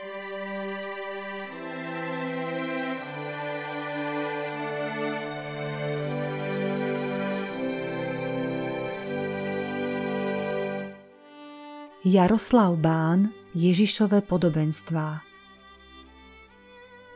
[0.00, 0.08] Jaroslav
[12.80, 15.20] Bán Ježišové podobenstvá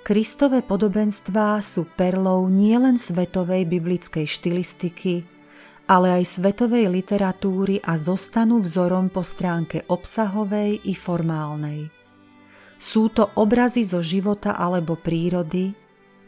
[0.05, 5.25] Kristové podobenstvá sú perlou nielen svetovej biblickej štilistiky,
[5.89, 12.04] ale aj svetovej literatúry a zostanú vzorom po stránke obsahovej i formálnej.
[12.77, 15.73] Sú to obrazy zo života alebo prírody,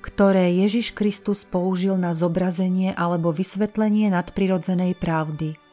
[0.01, 5.55] ktoré Ježiš Kristus použil na zobrazenie alebo vysvetlenie nadprirodzenej pravdy–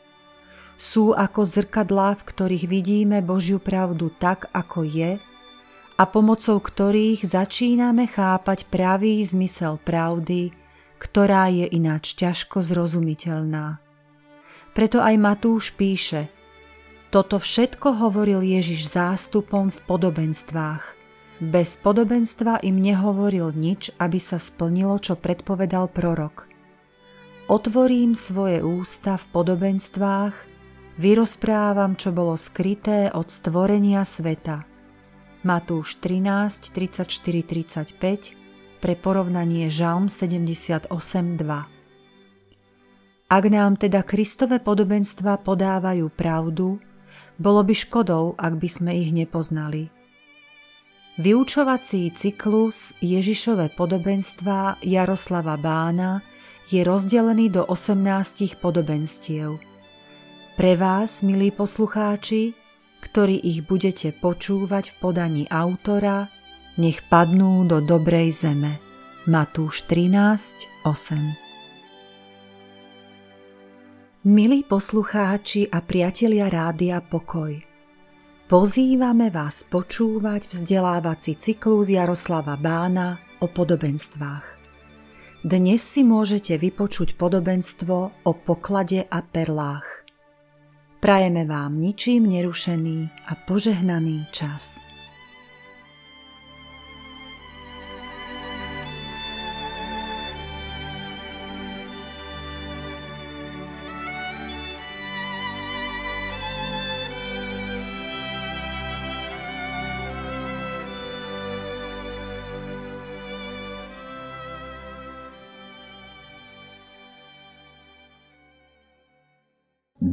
[0.83, 5.21] sú ako zrkadlá, v ktorých vidíme Božiu pravdu tak, ako je
[5.93, 10.51] a pomocou ktorých začíname chápať pravý zmysel pravdy,
[10.97, 13.77] ktorá je ináč ťažko zrozumiteľná.
[14.73, 16.33] Preto aj Matúš píše,
[17.13, 20.97] toto všetko hovoril Ježiš zástupom v podobenstvách.
[21.37, 26.49] Bez podobenstva im nehovoril nič, aby sa splnilo, čo predpovedal prorok.
[27.45, 30.53] Otvorím svoje ústa v podobenstvách
[30.93, 34.65] Vyrozprávam, čo bolo skryté od stvorenia sveta.
[35.41, 43.33] Matúš 13, 34, 35 pre porovnanie Žalm 78, 2.
[43.33, 46.77] Ak nám teda Kristové podobenstva podávajú pravdu,
[47.39, 49.89] bolo by škodou, ak by sme ich nepoznali.
[51.21, 56.25] Vyučovací cyklus Ježišové podobenstva Jaroslava Bána
[56.73, 59.57] je rozdelený do 18 podobenstiev–
[60.53, 62.53] pre vás, milí poslucháči,
[63.01, 66.29] ktorí ich budete počúvať v podaní autora,
[66.77, 68.77] nech padnú do dobrej zeme.
[69.25, 71.42] Matúš 13, 8
[74.23, 77.59] Milí poslucháči a priatelia Rádia Pokoj,
[78.47, 84.47] pozývame vás počúvať vzdelávací cyklus Jaroslava Bána o podobenstvách.
[85.43, 89.87] Dnes si môžete vypočuť podobenstvo o poklade a perlách–
[91.03, 94.79] Prajeme vám ničím nerušený a požehnaný čas.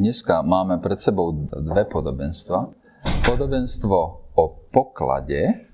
[0.01, 2.73] Dneska máme pred sebou dve podobenstva.
[3.21, 3.99] Podobenstvo
[4.33, 5.69] o poklade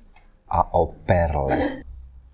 [0.50, 1.86] a o perle.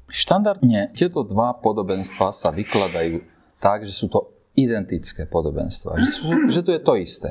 [0.08, 3.20] Štandardne tieto dva podobenstva sa vykladajú
[3.60, 6.00] tak, že sú to identické podobenstva.
[6.00, 7.30] Že, sú, že to je to isté.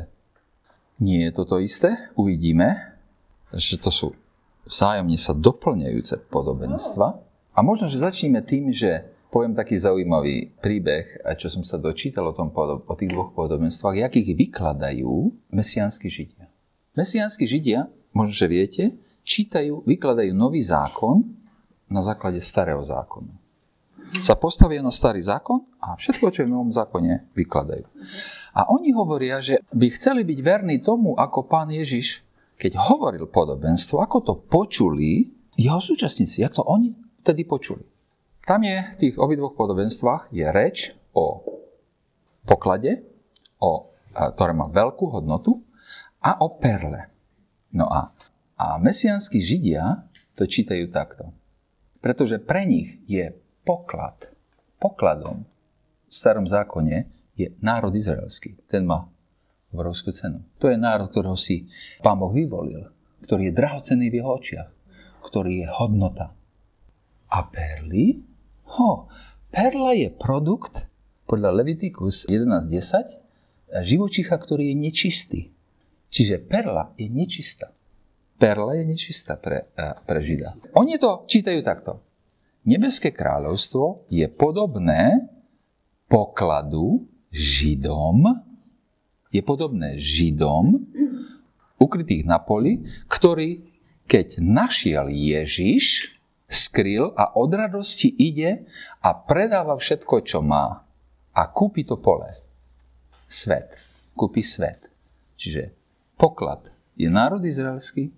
[1.02, 1.98] Nie je to to isté.
[2.14, 3.02] Uvidíme,
[3.58, 4.14] že to sú
[4.70, 7.18] vzájomne sa doplňajúce podobenstva.
[7.58, 12.36] A možno, že začneme tým, že poviem taký zaujímavý príbeh, čo som sa dočítal o,
[12.36, 16.52] tom, o tých dvoch podobenstvách, jak ich vykladajú mesiánsky židia.
[16.94, 18.84] Mesiánsky židia, možno, že viete,
[19.24, 21.24] čítajú, vykladajú nový zákon
[21.88, 23.32] na základe starého zákonu.
[24.20, 27.88] Sa postavia na starý zákon a všetko, čo je v novom zákone, vykladajú.
[28.52, 32.28] A oni hovoria, že by chceli byť verní tomu, ako pán Ježiš,
[32.60, 36.90] keď hovoril podobenstvo, ako to počuli jeho súčasníci, ako to oni
[37.24, 37.91] vtedy počuli.
[38.42, 41.46] Tam je v tých obidvoch podobenstvách je reč o
[42.50, 43.06] poklade,
[43.62, 45.62] o, ktoré má veľkú hodnotu,
[46.22, 47.10] a o perle.
[47.74, 48.14] No a,
[48.58, 51.30] a mesianskí židia to čítajú takto.
[52.02, 53.30] Pretože pre nich je
[53.62, 54.34] poklad.
[54.82, 55.46] Pokladom
[56.10, 57.06] v starom zákone
[57.38, 58.58] je národ izraelský.
[58.66, 59.06] Ten má
[59.70, 60.42] obrovskú cenu.
[60.58, 61.70] To je národ, ktorého si
[62.02, 62.90] Pán Boh vyvolil,
[63.22, 64.70] ktorý je drahocený v jeho očiach,
[65.30, 66.34] ktorý je hodnota.
[67.32, 68.31] A perly
[68.80, 69.12] Ho,
[69.52, 70.88] perla je produkt
[71.28, 75.40] podľa Leviticus 11.10 živočícha, ktorý je nečistý.
[76.08, 77.76] Čiže perla je nečistá.
[78.40, 80.56] Perla je nečistá pre, eh, pre Žida.
[80.80, 82.00] Oni to čítajú takto.
[82.64, 85.28] Nebeské kráľovstvo je podobné
[86.08, 88.24] pokladu Židom,
[89.32, 90.80] je podobné Židom,
[91.80, 93.66] ukrytých na poli, ktorý,
[94.06, 96.16] keď našiel Ježiš,
[96.52, 98.68] skryl a od radosti ide
[99.00, 100.84] a predáva všetko, čo má.
[101.32, 102.28] A kúpi to pole.
[103.24, 103.80] Svet.
[104.12, 104.92] Kúpi svet.
[105.40, 105.72] Čiže
[106.20, 106.70] poklad
[107.00, 108.12] je národ izraelský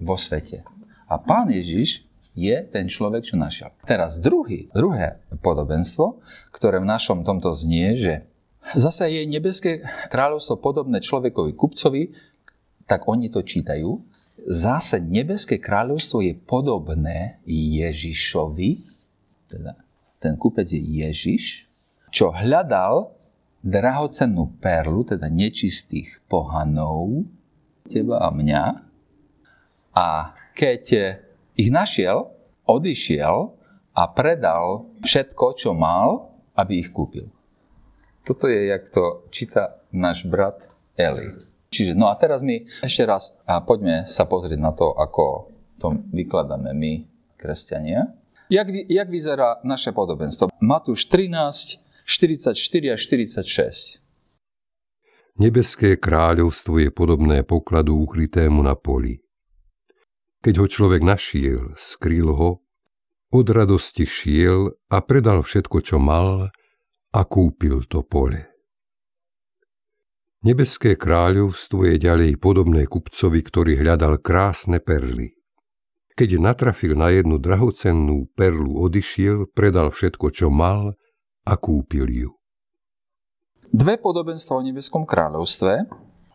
[0.00, 0.64] vo svete.
[1.04, 3.70] A pán Ježiš je ten človek, čo našiel.
[3.86, 6.18] Teraz druhý, druhé podobenstvo,
[6.50, 8.26] ktoré v našom tomto znie, že
[8.74, 12.02] zase je nebeské kráľovstvo podobné človekovi kupcovi,
[12.88, 14.02] tak oni to čítajú,
[14.44, 18.84] zase nebeské kráľovstvo je podobné Ježišovi,
[19.48, 19.72] teda
[20.20, 21.68] ten kúpec je Ježiš,
[22.08, 23.12] čo hľadal
[23.64, 27.24] drahocennú perlu, teda nečistých pohanov,
[27.88, 28.64] teba a mňa.
[29.96, 31.16] A keď
[31.56, 32.28] ich našiel,
[32.68, 33.56] odišiel
[33.96, 37.28] a predal všetko, čo mal, aby ich kúpil.
[38.24, 40.64] Toto je, jak to číta náš brat
[40.96, 41.53] Eli.
[41.74, 45.50] Čiže, no a teraz my ešte raz a poďme sa pozrieť na to, ako
[45.82, 47.02] to vykladáme my,
[47.34, 48.14] kresťania.
[48.46, 50.54] Jak, jak vyzerá naše podobenstvo?
[50.62, 53.98] Matúš 13, 44 a 46.
[55.34, 59.18] Nebeské kráľovstvo je podobné pokladu ukrytému na poli.
[60.46, 62.62] Keď ho človek našiel, skryl ho,
[63.34, 66.54] od radosti šiel a predal všetko, čo mal
[67.10, 68.53] a kúpil to pole.
[70.44, 75.32] Nebeské kráľovstvo je ďalej podobné kupcovi, ktorý hľadal krásne perly.
[76.12, 81.00] Keď natrafil na jednu drahocennú perlu, odišiel, predal všetko, čo mal
[81.48, 82.30] a kúpil ju.
[83.72, 85.88] Dve podobenstva o nebeskom kráľovstve,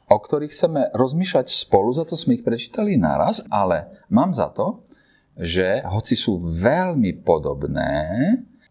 [0.09, 4.89] o ktorých chceme rozmýšľať spolu, za to sme ich prečítali naraz, ale mám za to,
[5.37, 7.93] že hoci sú veľmi podobné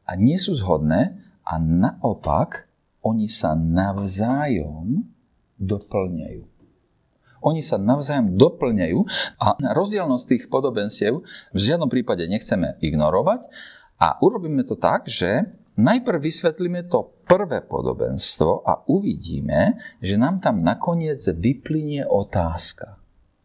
[0.03, 1.15] a nie sú zhodné,
[1.49, 2.69] a naopak
[3.01, 5.17] oni sa navzájom
[5.59, 6.43] doplňajú.
[7.47, 8.99] Oni sa navzájom doplňajú
[9.39, 11.23] a rozdielnosť tých podobenstiev
[11.55, 13.47] v žiadnom prípade nechceme ignorovať
[14.03, 15.47] a urobíme to tak, že
[15.79, 22.99] najprv vysvetlíme to prvé podobenstvo a uvidíme, že nám tam nakoniec vyplynie otázka.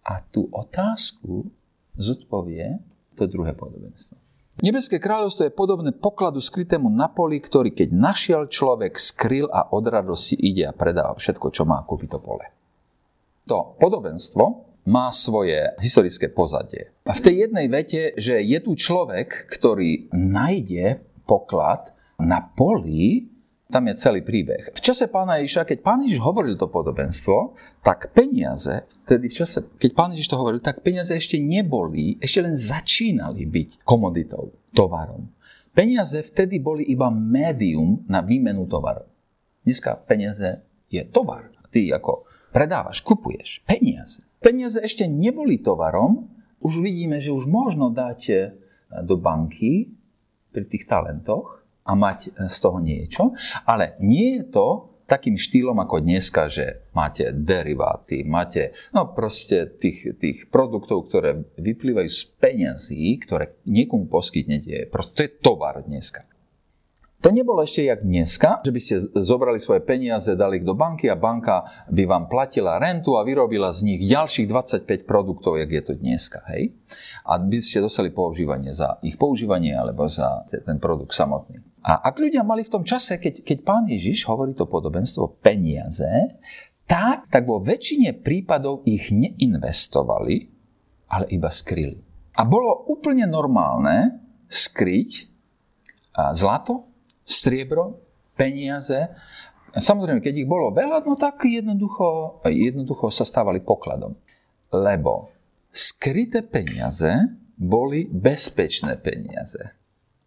[0.03, 1.53] A tú otázku
[1.93, 2.81] zodpovie
[3.13, 4.22] to druhé podobenstvo.
[4.61, 9.85] Nebeské kráľovstvo je podobné pokladu skrytému na poli, ktorý keď našiel človek, skryl a od
[9.89, 12.45] radosti ide a predáva všetko, čo má, kúpi to pole.
[13.49, 14.45] To podobenstvo
[14.93, 16.93] má svoje historické pozadie.
[17.01, 21.89] V tej jednej vete, že je tu človek, ktorý nájde poklad
[22.21, 23.32] na poli,
[23.73, 24.69] tam je celý príbeh.
[24.69, 29.65] V čase pána Ježiša, keď pán Ježiš hovoril to podobenstvo, tak peniaze, tedy v čase,
[29.81, 35.25] keď pán Ježiš to hovoril, tak peniaze ešte neboli, ešte len začínali byť komoditou, tovarom.
[35.73, 39.09] Peniaze vtedy boli iba médium na výmenu tovaru.
[39.65, 40.61] Dneska peniaze
[40.93, 41.49] je tovar.
[41.73, 44.21] Ty ako predávaš, kupuješ peniaze.
[44.37, 46.29] Peniaze ešte neboli tovarom,
[46.61, 48.53] už vidíme, že už možno dať
[49.01, 49.89] do banky
[50.53, 53.35] pri tých talentoch, a mať e, z toho niečo,
[53.67, 54.67] ale nie je to
[55.03, 62.09] takým štýlom ako dneska, že máte deriváty, máte no proste tých, tých produktov, ktoré vyplývajú
[62.09, 64.87] z peňazí, ktoré niekomu poskytnete.
[64.87, 66.23] Proste to je tovar dneska.
[67.23, 71.07] To nebolo ešte jak dneska, že by ste zobrali svoje peniaze, dali ich do banky
[71.07, 75.83] a banka by vám platila rentu a vyrobila z nich ďalších 25 produktov, jak je
[75.87, 76.43] to dneska.
[76.51, 76.75] Hej?
[77.23, 81.72] A by ste dostali používanie za ich používanie alebo za ten produkt samotný.
[81.83, 86.07] A ak ľudia mali v tom čase, keď, keď pán Ježiš hovorí to podobenstvo peniaze,
[86.87, 90.47] tak, tak vo väčšine prípadov ich neinvestovali,
[91.11, 91.99] ale iba skryli.
[92.39, 95.27] A bolo úplne normálne skryť
[96.33, 96.87] zlato,
[97.27, 97.99] striebro,
[98.39, 99.11] peniaze.
[99.73, 104.15] Samozrejme, keď ich bolo veľa, no tak jednoducho, jednoducho sa stávali pokladom.
[104.73, 105.33] Lebo
[105.69, 107.09] skryté peniaze
[107.57, 109.82] boli bezpečné peniaze.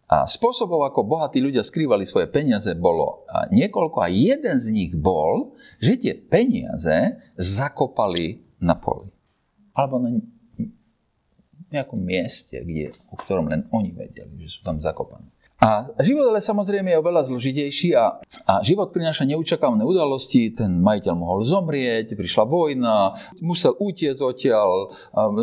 [0.07, 5.59] A spôsobov, ako bohatí ľudia skrývali svoje peniaze, bolo niekoľko a jeden z nich bol,
[5.83, 9.11] že tie peniaze zakopali na poli.
[9.75, 10.15] Alebo na
[11.67, 15.27] nejakom mieste, kde, o ktorom len oni vedeli, že sú tam zakopané.
[15.57, 20.53] A život ale samozrejme je oveľa zložitejší a, a život prináša neučakávané udalosti.
[20.53, 24.93] Ten majiteľ mohol zomrieť, prišla vojna, musel utiecť odtiaľ,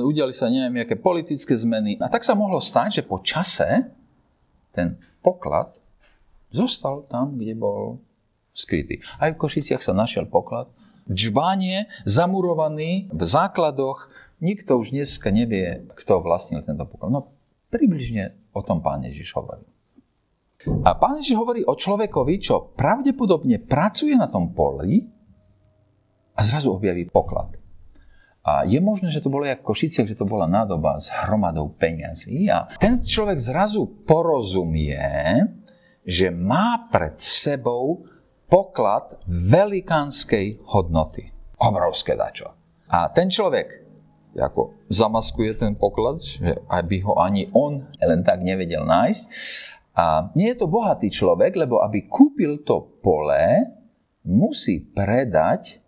[0.06, 1.98] udiali sa neviem, nejaké politické zmeny.
[1.98, 3.90] A tak sa mohlo stať, že po čase
[4.74, 5.78] ten poklad
[6.50, 8.02] zostal tam, kde bol
[8.54, 9.02] skrytý.
[9.18, 10.70] Aj v Košiciach sa našiel poklad.
[11.04, 11.30] V
[12.06, 14.08] zamurovaný v základoch.
[14.40, 17.10] Nikto už dneska nevie, kto vlastnil tento poklad.
[17.12, 17.20] No
[17.68, 19.66] približne o tom pán Ježiš hovorí.
[20.64, 25.04] A pán Ježiš hovorí o človekovi, čo pravdepodobne pracuje na tom poli
[26.32, 27.63] a zrazu objaví poklad.
[28.44, 31.72] A je možné, že to bolo jak v Košiciach, že to bola nádoba s hromadou
[31.80, 35.00] peňazí a ten človek zrazu porozumie,
[36.04, 38.04] že má pred sebou
[38.52, 41.32] poklad velikánskej hodnoty.
[41.56, 42.52] Obrovské dačo.
[42.92, 43.80] A ten človek
[44.36, 49.24] ako zamaskuje ten poklad, že aby ho ani on len tak nevedel nájsť.
[49.94, 53.72] A nie je to bohatý človek, lebo aby kúpil to pole,
[54.26, 55.80] musí predať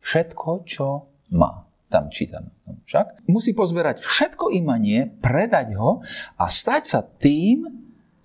[0.00, 0.86] všetko, čo
[1.34, 1.69] má.
[1.90, 2.54] Tam čítame.
[2.86, 6.00] Však musí pozberať všetko imanie, predať ho
[6.38, 7.66] a stať sa tým,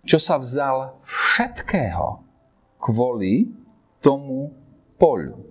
[0.05, 2.21] čo sa vzdal všetkého
[2.77, 3.49] kvôli
[4.05, 4.53] tomu
[5.01, 5.41] poľu.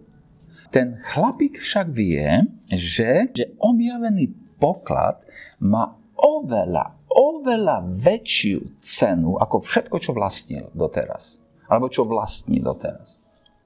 [0.71, 5.23] Ten chlapík však vie, že, že objavený poklad
[5.59, 11.43] má oveľa, oveľa väčšiu cenu ako všetko, čo vlastnil doteraz.
[11.67, 13.19] Alebo čo vlastní doteraz.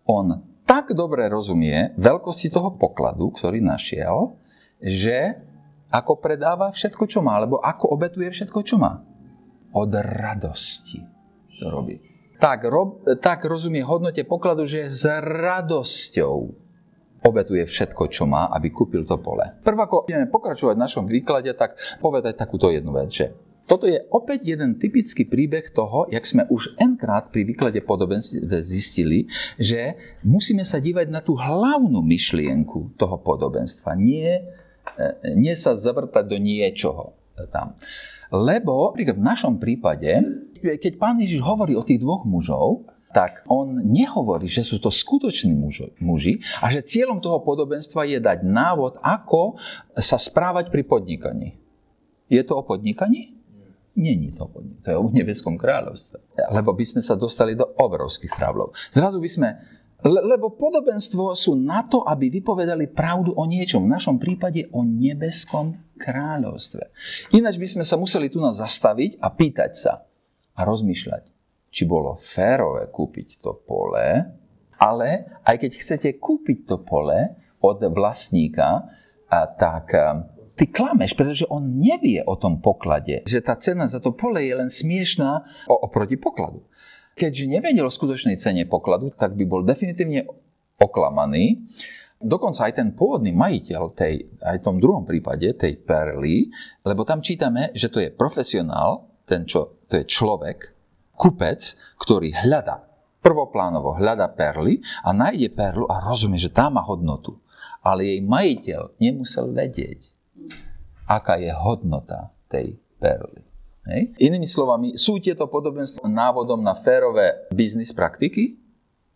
[0.09, 4.37] On tak dobre rozumie veľkosti toho pokladu, ktorý našiel,
[4.77, 5.41] že
[5.89, 9.01] ako predáva všetko, čo má, alebo ako obetuje všetko, čo má.
[9.73, 11.01] Od radosti
[11.57, 11.97] to robí.
[12.39, 16.37] Tak, rob, tak rozumie hodnote pokladu, že s radosťou
[17.27, 19.43] obetuje všetko, čo má, aby kúpil to pole.
[19.67, 23.35] Prv ako budeme pokračovať v našom výklade, tak povedať takúto jednu vec, že
[23.69, 29.29] toto je opäť jeden typický príbeh toho, jak sme už enkrát pri výklade podobenstv zistili,
[29.61, 29.95] že
[30.25, 34.43] musíme sa dívať na tú hlavnú myšlienku toho podobenstva, nie, e,
[35.37, 37.13] nie sa zavrtať do niečoho
[37.53, 37.77] tam.
[38.33, 40.11] Lebo v našom prípade,
[40.59, 45.57] keď pán Ježiš hovorí o tých dvoch mužov, tak on nehovorí, že sú to skutoční
[45.57, 49.57] muži, muži a že cieľom toho podobenstva je dať návod, ako
[49.97, 51.57] sa správať pri podnikaní.
[52.29, 53.38] Je to o podnikaní?
[53.97, 56.39] Není to podnik, to je o nebeskom kráľovstve.
[56.55, 58.71] Lebo by sme sa dostali do obrovských tráblov.
[58.95, 59.49] Zrazu by sme,
[60.07, 63.83] le, lebo podobenstvo sú na to, aby vypovedali pravdu o niečom.
[63.83, 66.85] V našom prípade o nebeskom kráľovstve.
[67.35, 70.07] Ináč by sme sa museli tu nás zastaviť a pýtať sa
[70.55, 71.35] a rozmýšľať,
[71.75, 74.09] či bolo férové kúpiť to pole,
[74.79, 75.09] ale
[75.43, 78.87] aj keď chcete kúpiť to pole od vlastníka,
[79.59, 79.91] tak
[80.59, 84.55] ty klameš, pretože on nevie o tom poklade, že tá cena za to pole je
[84.59, 86.67] len smiešná oproti pokladu.
[87.15, 90.27] Keďže nevedel o skutočnej cene pokladu, tak by bol definitívne
[90.79, 91.67] oklamaný.
[92.19, 96.51] Dokonca aj ten pôvodný majiteľ tej, aj v tom druhom prípade, tej perly,
[96.83, 100.75] lebo tam čítame, že to je profesionál, ten čo, to je človek,
[101.15, 101.59] kupec,
[101.99, 102.83] ktorý hľada,
[103.23, 107.39] prvoplánovo hľada perly a nájde perlu a rozumie, že tá má hodnotu.
[107.87, 110.18] Ale jej majiteľ nemusel vedieť,
[111.09, 113.41] aká je hodnota tej perly.
[113.89, 114.13] Hej.
[114.21, 118.61] Inými slovami, sú tieto podobenstva návodom na férové biznis praktiky?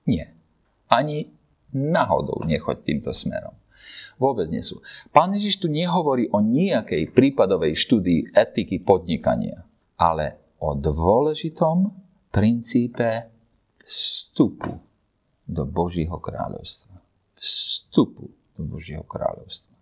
[0.08, 0.32] Nie.
[0.88, 1.28] Ani
[1.76, 3.52] náhodou nechoď týmto smerom.
[4.16, 4.80] Vôbec nie sú.
[5.12, 9.60] Pán Ježiš tu nehovorí o nejakej prípadovej štúdii etiky podnikania,
[10.00, 11.92] ale o dôležitom
[12.32, 13.28] princípe
[13.84, 14.78] vstupu
[15.44, 16.96] do Božího kráľovstva.
[17.36, 19.74] Vstupu do Božího kráľovstva.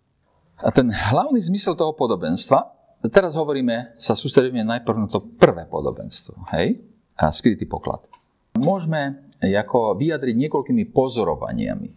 [0.60, 2.68] A ten hlavný zmysel toho podobenstva,
[3.08, 6.84] teraz hovoríme, sa sústredíme najprv na to prvé podobenstvo, hej?
[7.16, 8.04] A skrytý poklad.
[8.60, 11.88] Môžeme ako vyjadriť niekoľkými pozorovaniami.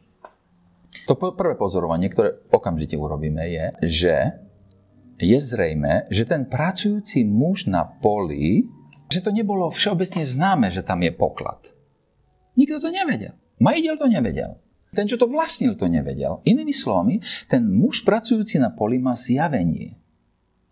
[1.11, 4.15] To prvé pozorovanie, ktoré okamžite urobíme, je, že
[5.19, 8.67] je zrejme, že ten pracujúci muž na poli,
[9.11, 11.59] že to nebolo všeobecne známe, že tam je poklad.
[12.55, 13.33] Nikto to nevedel.
[13.59, 14.51] Majiteľ to nevedel.
[14.93, 16.45] Ten, čo to vlastnil, to nevedel.
[16.45, 17.19] Inými slovami,
[17.49, 19.97] ten muž pracujúci na poli má zjavenie.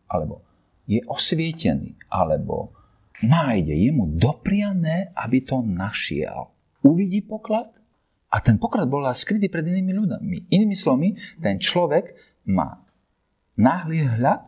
[0.05, 0.45] Alebo
[0.85, 1.97] je osvietený.
[2.07, 2.73] Alebo
[3.25, 6.53] nájde, je mu dopriané, aby to našiel.
[6.85, 7.69] Uvidí poklad
[8.31, 10.37] a ten poklad bol skrytý pred inými ľuďmi.
[10.49, 12.15] Inými slovami, ten človek
[12.47, 12.79] má
[13.59, 14.47] náhly hľad,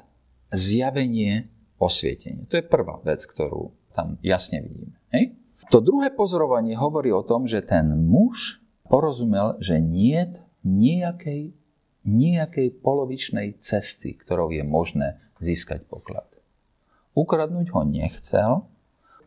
[0.54, 2.48] zjavenie, osvietenie.
[2.48, 4.96] To je prvá vec, ktorú tam jasne vidíme.
[5.12, 5.36] Hej?
[5.70, 8.63] To druhé pozorovanie hovorí o tom, že ten muž
[8.94, 10.22] porozumel, že nie
[10.62, 11.58] nejakej,
[12.06, 16.30] nejakej polovičnej cesty, ktorou je možné získať poklad.
[17.18, 18.70] Ukradnúť ho nechcel,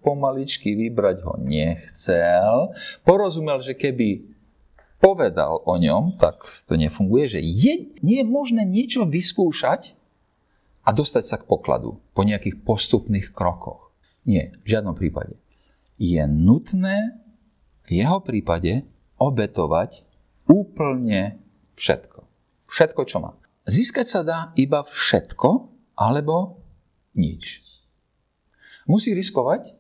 [0.07, 4.31] pomaličky vybrať ho nechcel, porozumel, že keby
[5.03, 9.99] povedal o ňom, tak to nefunguje, že je, nie je možné niečo vyskúšať
[10.87, 13.91] a dostať sa k pokladu po nejakých postupných krokoch.
[14.31, 15.35] Nie, v žiadnom prípade.
[15.99, 17.19] Je nutné
[17.87, 20.05] v jeho prípade obetovať
[20.47, 21.41] úplne
[21.77, 22.25] všetko.
[22.67, 23.33] Všetko, čo má.
[23.67, 26.63] Získať sa dá iba všetko, alebo
[27.19, 27.63] nič.
[28.87, 29.75] Musí riskovať,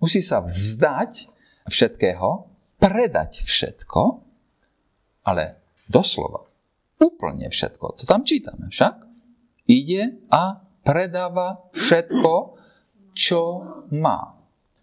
[0.00, 1.28] musí sa vzdať
[1.68, 2.48] všetkého,
[2.80, 4.02] predať všetko,
[5.26, 6.46] ale doslova,
[7.02, 8.00] úplne všetko.
[8.00, 9.04] To tam čítame však.
[9.66, 12.32] Ide a predáva všetko,
[13.12, 13.42] čo
[13.98, 14.35] má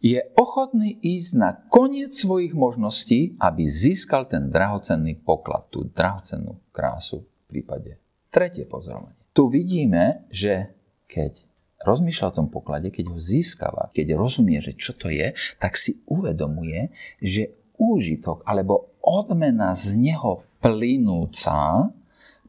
[0.03, 7.23] je ochotný ísť na koniec svojich možností, aby získal ten drahocenný poklad, tú drahocennú krásu
[7.23, 7.95] v prípade.
[8.27, 9.15] Tretie pozorovanie.
[9.31, 10.75] Tu vidíme, že
[11.07, 11.47] keď
[11.87, 16.03] rozmýšľa o tom poklade, keď ho získava, keď rozumie, že čo to je, tak si
[16.11, 16.91] uvedomuje,
[17.23, 21.91] že úžitok alebo odmena z neho plynúca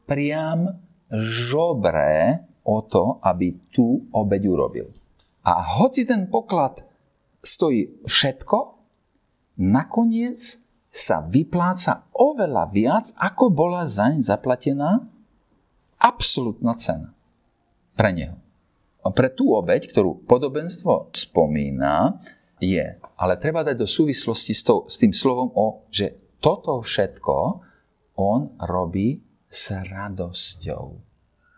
[0.03, 0.75] priam
[1.07, 4.87] žobré o to, aby tú obeď urobil.
[5.45, 6.81] A hoci ten poklad
[7.45, 8.57] stojí všetko,
[9.61, 15.05] nakoniec sa vypláca oveľa viac, ako bola zaň zaplatená
[16.01, 17.13] absolútna cena
[17.95, 18.35] pre neho.
[19.05, 22.17] A pre tú obeď, ktorú podobenstvo spomína,
[22.57, 27.35] je, ale treba dať do súvislosti s, to, s tým slovom o, že toto všetko
[28.17, 30.85] on robí s radosťou.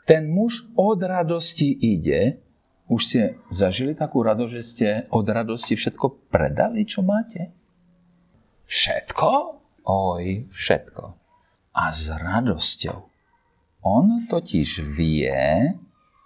[0.03, 2.41] Ten muž od radosti ide,
[2.88, 7.51] už ste zažili takú radosť, že ste od radosti všetko predali, čo máte?
[8.67, 9.29] Všetko?
[9.88, 11.03] Oj, všetko.
[11.75, 13.00] A s radosťou.
[13.84, 15.36] On totiž vie,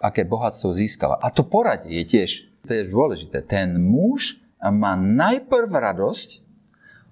[0.02, 1.18] aké bohatstvo získava.
[1.22, 2.30] A to poradie je tiež,
[2.66, 3.46] to je dôležité.
[3.46, 6.42] Ten muž má najprv radosť,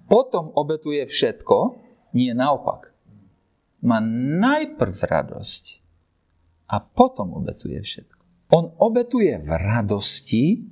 [0.07, 1.79] potom obetuje všetko,
[2.15, 2.91] nie naopak.
[3.83, 4.03] Má
[4.43, 5.63] najprv radosť
[6.67, 8.20] a potom obetuje všetko.
[8.51, 10.71] On obetuje v radosti,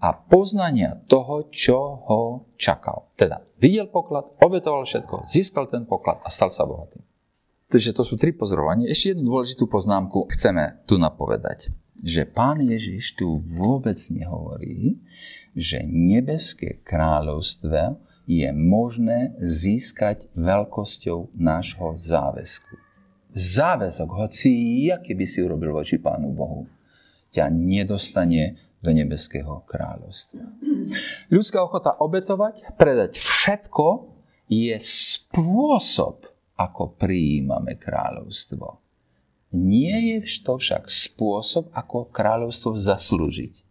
[0.00, 2.22] a poznania toho, čo ho
[2.56, 3.12] čakal.
[3.20, 7.04] Teda videl poklad, obetoval všetko, získal ten poklad a stal sa bohatým.
[7.70, 8.90] Takže to sú tri pozorovania.
[8.90, 11.70] Ešte jednu dôležitú poznámku chceme tu napovedať.
[12.00, 14.98] Že pán Ježiš tu vôbec nehovorí,
[15.52, 22.74] že nebeské kráľovstvo je možné získať veľkosťou nášho záväzku.
[23.30, 24.50] Záväzok, hoci
[24.90, 26.66] aký by si urobil voči Pánu Bohu,
[27.30, 30.44] ťa nedostane do nebeského kráľovstva.
[31.28, 34.08] Ľudská ochota obetovať, predať všetko
[34.48, 38.80] je spôsob, ako prijímame kráľovstvo.
[39.50, 43.66] Nie je to však spôsob, ako kráľovstvo zaslúžiť.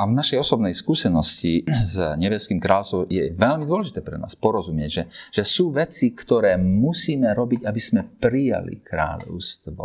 [0.00, 5.04] A v našej osobnej skúsenosti s nebeským kráľovstvom je veľmi dôležité pre nás porozumieť, že,
[5.28, 9.84] že sú veci, ktoré musíme robiť, aby sme prijali kráľovstvo.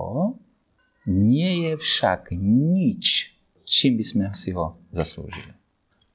[1.06, 2.34] Nie je však
[2.74, 5.54] nič, čím by sme si ho zaslúžili.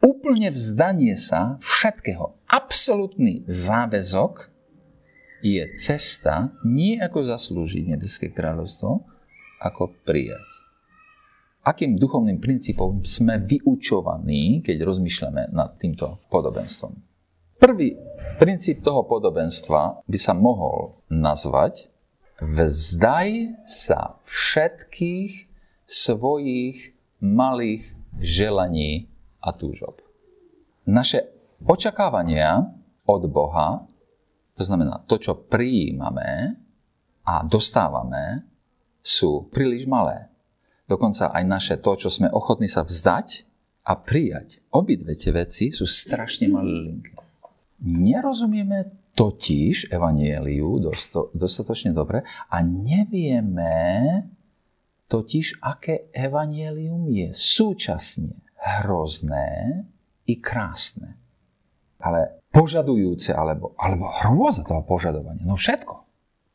[0.01, 4.51] Úplne vzdanie sa všetkého, absolútny záväzok
[5.45, 9.05] je cesta nie ako zaslúžiť nebeské kráľovstvo,
[9.61, 10.49] ako prijať.
[11.61, 16.97] Akým duchovným princípom sme vyučovaní, keď rozmýšľame nad týmto podobenstvom?
[17.61, 17.93] Prvý
[18.41, 21.93] princíp toho podobenstva by sa mohol nazvať
[22.41, 25.33] vzdaj sa všetkých
[25.85, 29.13] svojich malých želaní
[29.45, 30.01] a túžob.
[30.89, 31.29] Naše
[31.65, 32.65] očakávania
[33.05, 33.85] od Boha,
[34.57, 36.57] to znamená to, čo prijímame
[37.25, 38.49] a dostávame,
[39.01, 40.29] sú príliš malé.
[40.89, 43.47] Dokonca aj naše to, čo sme ochotní sa vzdať
[43.87, 44.61] a prijať.
[44.75, 47.15] Obidve tie veci sú strašne malé linky.
[47.81, 50.81] Nerozumieme totiž evanieliu
[51.35, 53.77] dostatočne dobre a nevieme
[55.11, 59.83] totiž aké evanielium je súčasne hrozné
[60.31, 61.19] i krásne.
[62.01, 65.43] Ale požadujúce, alebo, alebo hrôza toho požadovania.
[65.43, 66.07] No všetko.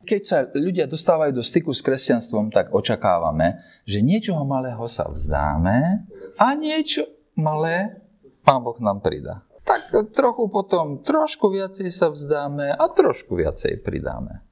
[0.06, 6.06] Keď sa ľudia dostávajú do styku s kresťanstvom, tak očakávame, že niečoho malého sa vzdáme
[6.38, 8.06] a niečo malé
[8.46, 9.45] Pán Boh nám pridá.
[9.66, 14.46] Tak trochu potom trošku viacej sa vzdáme a trošku viacej pridáme.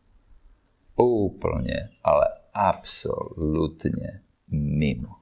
[0.97, 5.21] Úplne, ale absolútne mimo.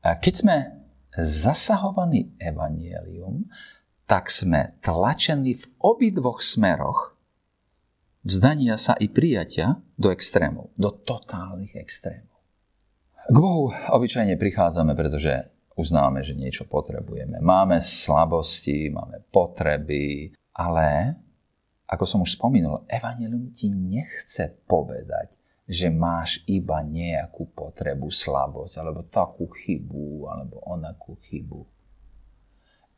[0.00, 0.56] A keď sme
[1.12, 3.48] zasahovaní evanielium,
[4.08, 7.12] tak sme tlačení v obidvoch smeroch
[8.24, 12.40] vzdania sa i prijatia do extrémov, do totálnych extrémov.
[13.28, 17.38] K Bohu obyčajne prichádzame, pretože uznáme, že niečo potrebujeme.
[17.38, 21.14] Máme slabosti, máme potreby, ale,
[21.86, 25.38] ako som už spomínal, Evangelium ti nechce povedať,
[25.68, 31.62] že máš iba nejakú potrebu, slabosť, alebo takú chybu, alebo onakú chybu.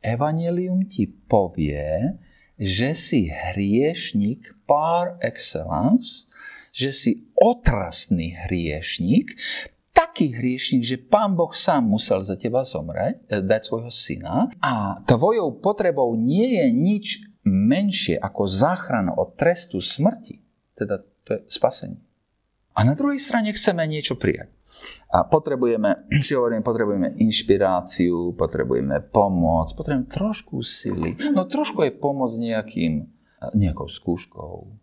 [0.01, 2.17] Evangelium ti povie,
[2.57, 6.25] že si hriešnik par excellence,
[6.71, 9.35] že si otrasný hriešnik,
[10.11, 14.99] taký hriešnik, že pán Boh sám musel za teba zomrieť, eh, dať svojho syna a
[15.07, 17.05] tvojou potrebou nie je nič
[17.47, 20.43] menšie ako záchrana od trestu smrti.
[20.75, 22.03] Teda to je spasenie.
[22.75, 24.51] A na druhej strane chceme niečo prijať.
[25.15, 31.15] A potrebujeme, si hovorím, potrebujeme inšpiráciu, potrebujeme pomoc, potrebujeme trošku sily.
[31.31, 33.07] No trošku je pomoc nejakým,
[33.55, 34.75] nejakou skúškou.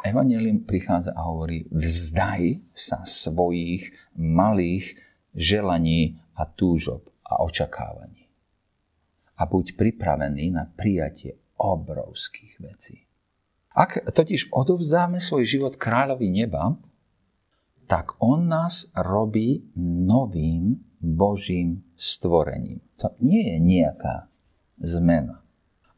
[0.00, 5.00] Evangelium prichádza a hovorí, vzdaj sa svojich malých
[5.32, 8.28] želaní a túžob a očakávaní.
[9.40, 13.08] A buď pripravený na prijatie obrovských vecí.
[13.72, 16.76] Ak totiž odovzdáme svoj život kráľovi neba,
[17.88, 22.84] tak on nás robí novým Božím stvorením.
[23.00, 24.28] To nie je nejaká
[24.78, 25.40] zmena.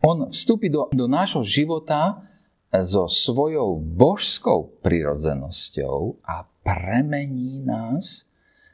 [0.03, 2.23] On vstúpi do, do nášho života
[2.73, 8.27] so svojou božskou prirodzenosťou a premení nás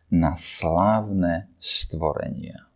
[0.09, 2.69] na slávne stvorenia.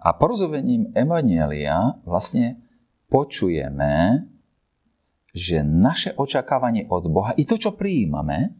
[0.00, 2.60] A porozumením Evanielia vlastne
[3.08, 4.24] počujeme,
[5.34, 8.54] že naše očakávanie od Boha i to, čo prijímame,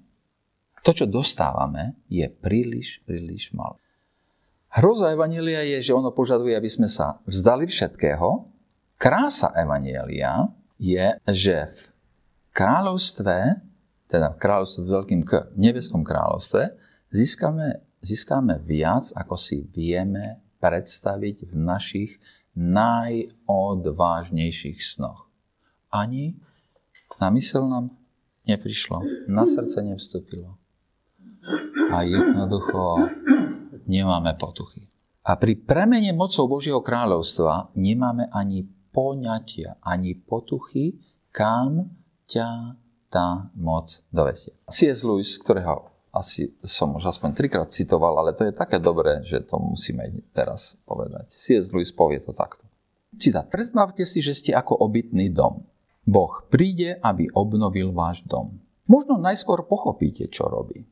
[0.84, 3.80] to, čo dostávame, je príliš, príliš malé.
[4.74, 8.50] Hroza Evanielia je, že ono požaduje, aby sme sa vzdali všetkého.
[8.98, 11.80] Krása Evanielia je, že v
[12.50, 13.62] kráľovstve,
[14.14, 16.79] teda v kráľovstve v veľkým K, nebeskom kráľovstve,
[17.11, 22.22] získame, získame viac, ako si vieme predstaviť v našich
[22.55, 25.27] najodvážnejších snoch.
[25.90, 26.38] Ani
[27.18, 27.90] na mysel nám
[28.46, 30.62] neprišlo, na srdce nevstúpilo.
[31.90, 33.11] A jednoducho
[33.90, 34.87] nemáme potuchy.
[35.27, 38.62] A pri premene mocou Božieho kráľovstva nemáme ani
[38.94, 41.03] poňatia, ani potuchy,
[41.35, 41.90] kam
[42.31, 42.79] ťa
[43.14, 44.50] tá moc dovesie.
[44.66, 45.07] C.S.
[45.07, 49.62] Lewis, ktorého asi som už aspoň trikrát citoval, ale to je také dobré, že to
[49.62, 50.03] musíme
[50.35, 51.31] teraz povedať.
[51.31, 51.70] C.S.
[51.70, 52.66] Lewis povie to takto.
[53.14, 53.46] Citát.
[53.46, 55.62] Predstavte si, že ste ako obytný dom.
[56.03, 58.59] Boh príde, aby obnovil váš dom.
[58.90, 60.83] Možno najskôr pochopíte, čo robí.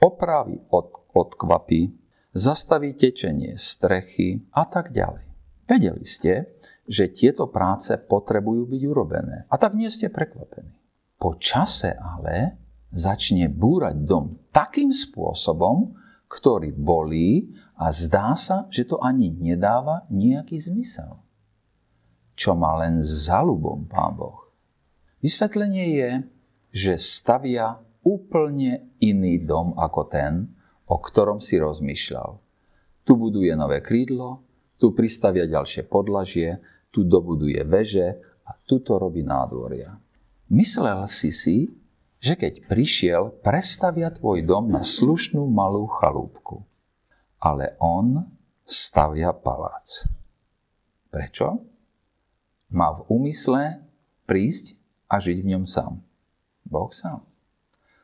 [0.00, 1.92] Opraví od, odkvapy,
[2.32, 5.24] zastaví tečenie strechy a tak ďalej.
[5.66, 6.56] Vedeli ste,
[6.88, 9.36] že tieto práce potrebujú byť urobené.
[9.50, 10.79] A tak nie ste prekvapení.
[11.20, 12.56] Po čase ale
[12.88, 15.92] začne búrať dom takým spôsobom,
[16.32, 21.20] ktorý bolí a zdá sa, že to ani nedáva nejaký zmysel.
[22.32, 24.48] Čo má len zalubom Pán Boh.
[25.20, 26.10] Vysvetlenie je,
[26.72, 30.48] že stavia úplne iný dom ako ten,
[30.88, 32.40] o ktorom si rozmýšľal.
[33.04, 34.40] Tu buduje nové krídlo,
[34.80, 38.16] tu pristavia ďalšie podlažie, tu dobuduje veže
[38.48, 39.99] a tu to robí nádvoria.
[40.50, 41.70] Myslel si si,
[42.18, 46.66] že keď prišiel, prestavia tvoj dom na slušnú malú chalúbku.
[47.38, 48.28] Ale on
[48.66, 50.10] stavia palác.
[51.08, 51.62] Prečo?
[52.74, 53.78] Má v úmysle
[54.26, 54.74] prísť
[55.06, 56.02] a žiť v ňom sám.
[56.66, 57.22] Boh sám.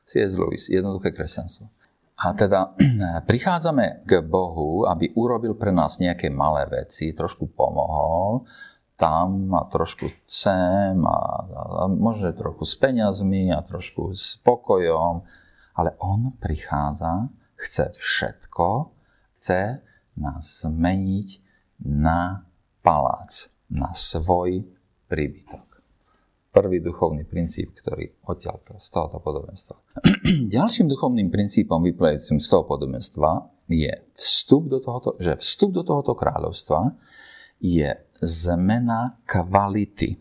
[0.06, 0.38] C.S.
[0.38, 1.66] Lewis, jednoduché kresťanstvo.
[2.16, 2.78] A teda
[3.28, 8.46] prichádzame k Bohu, aby urobil pre nás nejaké malé veci, trošku pomohol,
[8.96, 15.22] tam a trošku sem a, a možno trochu s peňazmi a trošku s pokojom,
[15.76, 17.28] ale on prichádza,
[17.60, 18.92] chce všetko,
[19.36, 19.84] chce
[20.16, 21.28] nás zmeniť
[21.84, 22.48] na
[22.80, 24.64] palác, na svoj
[25.12, 25.76] príbytok
[26.56, 29.76] prvý duchovný princíp, ktorý odtiaľto z tohoto podobenstva.
[30.56, 36.16] Ďalším duchovným princípom vyplývajúcim z toho podobenstva je vstup do tohoto, že vstup do tohoto
[36.16, 36.96] kráľovstva
[37.60, 37.88] je
[38.22, 40.16] zmena kvality.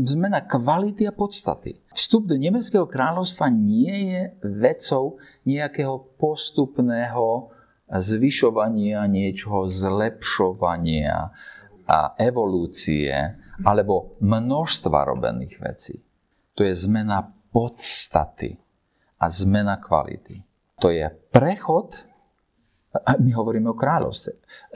[0.00, 1.76] Zmena kvality a podstaty.
[1.92, 7.52] Vstup do nebeského kráľovstva nie je vecou nejakého postupného
[7.90, 11.34] zvyšovania niečoho, zlepšovania
[11.90, 13.10] a evolúcie,
[13.66, 15.94] alebo množstva robených vecí.
[16.56, 18.56] To je zmena podstaty
[19.20, 20.38] a zmena kvality.
[20.80, 22.08] To je prechod,
[22.90, 24.32] a my hovoríme o kráľovstve,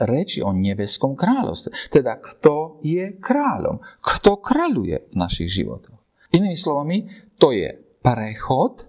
[0.07, 1.91] reči o nebeskom kráľovstve.
[1.91, 5.99] Teda kto je kráľom, kto kráľuje v našich životoch.
[6.31, 7.03] Inými slovami,
[7.35, 8.87] to je prechod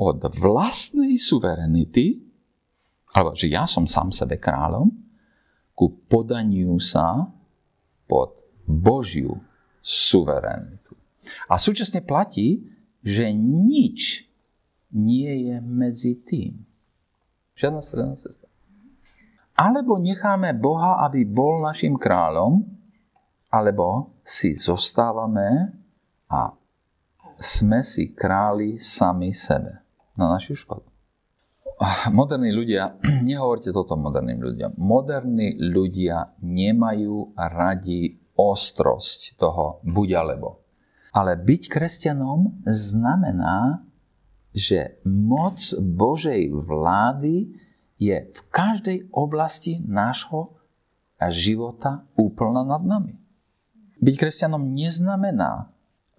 [0.00, 2.24] od vlastnej suverenity,
[3.12, 4.88] alebo že ja som sám sebe kráľom,
[5.76, 7.28] ku podaniu sa
[8.08, 9.36] pod Božiu
[9.84, 10.96] suverenitu.
[11.48, 12.64] A súčasne platí,
[13.04, 14.26] že nič
[14.92, 16.62] nie je medzi tým.
[17.56, 18.51] Žiadna stredná cesta.
[19.62, 22.66] Alebo necháme Boha, aby bol našim kráľom,
[23.46, 25.70] alebo si zostávame
[26.26, 26.50] a
[27.38, 29.86] sme si králi sami sebe
[30.18, 30.88] na našu škodu.
[32.10, 32.98] Moderní ľudia,
[33.28, 40.62] nehovorte toto moderným ľuďom, moderní ľudia nemajú radi ostrosť toho buď alebo.
[41.14, 43.84] Ale byť kresťanom znamená,
[44.50, 47.61] že moc Božej vlády
[48.02, 50.58] je v každej oblasti nášho
[51.30, 53.14] života úplná nad nami.
[54.02, 55.70] Byť kresťanom neznamená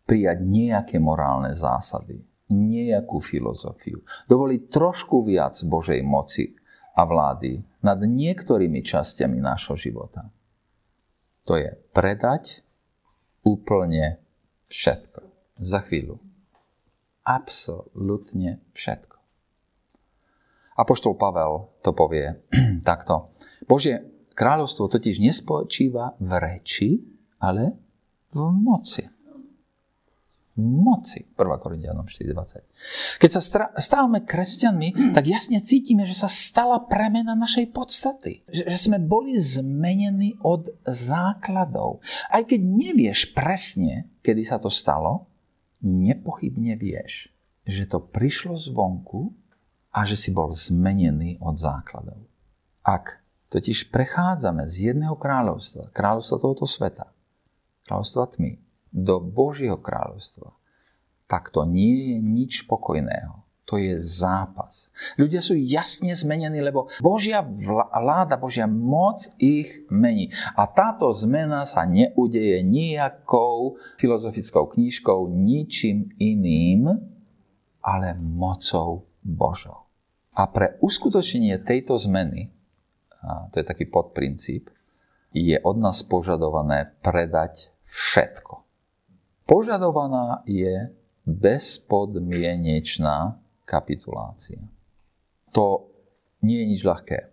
[0.07, 3.99] prijať nejaké morálne zásady, nejakú filozofiu,
[4.31, 6.55] dovoliť trošku viac Božej moci
[6.95, 10.31] a vlády nad niektorými časťami nášho života
[11.43, 12.63] to je predať
[13.43, 14.19] úplne
[14.71, 15.21] všetko.
[15.59, 16.19] Za chvíľu.
[17.23, 19.12] Absolutne všetko.
[20.73, 22.33] Apoštol Pavel to povie
[22.89, 23.29] takto.
[23.69, 24.01] Božie
[24.33, 26.89] kráľovstvo totiž nespočíva v reči,
[27.37, 27.77] ale
[28.33, 29.05] v moci.
[30.53, 31.25] V moci.
[31.33, 31.33] 1.
[31.33, 33.17] Korintianom 4.20.
[33.17, 33.41] Keď sa
[33.73, 38.45] stávame kresťanmi, tak jasne cítime, že sa stala premena našej podstaty.
[38.45, 42.05] Že, že sme boli zmenení od základov.
[42.29, 45.25] Aj keď nevieš presne, kedy sa to stalo,
[45.81, 47.33] nepochybne vieš,
[47.65, 49.33] že to prišlo zvonku
[49.93, 52.25] a že si bol zmenený od základov.
[52.81, 53.21] Ak
[53.53, 57.13] totiž prechádzame z jedného kráľovstva, kráľovstva tohoto sveta,
[57.85, 58.57] kráľovstva tmy,
[58.89, 60.53] do Božieho kráľovstva,
[61.29, 63.41] tak to nie je nič pokojného.
[63.63, 64.91] To je zápas.
[65.15, 70.29] Ľudia sú jasne zmenení, lebo Božia vláda, Božia moc ich mení.
[70.59, 76.91] A táto zmena sa neudeje nejakou filozofickou knížkou, ničím iným,
[77.79, 79.82] ale mocou Božou.
[80.33, 82.49] A pre uskutočnenie tejto zmeny,
[83.21, 84.69] a to je taký podprincíp,
[85.33, 88.63] je od nás požadované predať všetko.
[89.45, 90.93] Požadovaná je
[91.25, 94.61] bezpodmienečná kapitulácia.
[95.53, 95.85] To
[96.41, 97.29] nie je nič ľahké.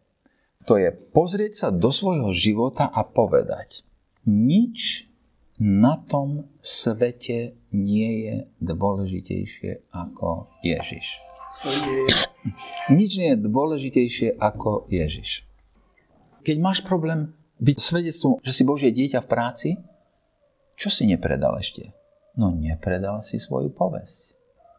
[0.68, 3.82] To je pozrieť sa do svojho života a povedať,
[4.28, 5.08] nič
[5.60, 11.29] na tom svete nie je dôležitejšie ako Ježiš.
[12.94, 15.42] Nič nie je dôležitejšie ako Ježiš.
[16.46, 19.68] Keď máš problém byť svedectvom, že si Božie dieťa v práci,
[20.78, 21.92] čo si nepredal ešte?
[22.38, 24.32] No nepredal si svoju povesť.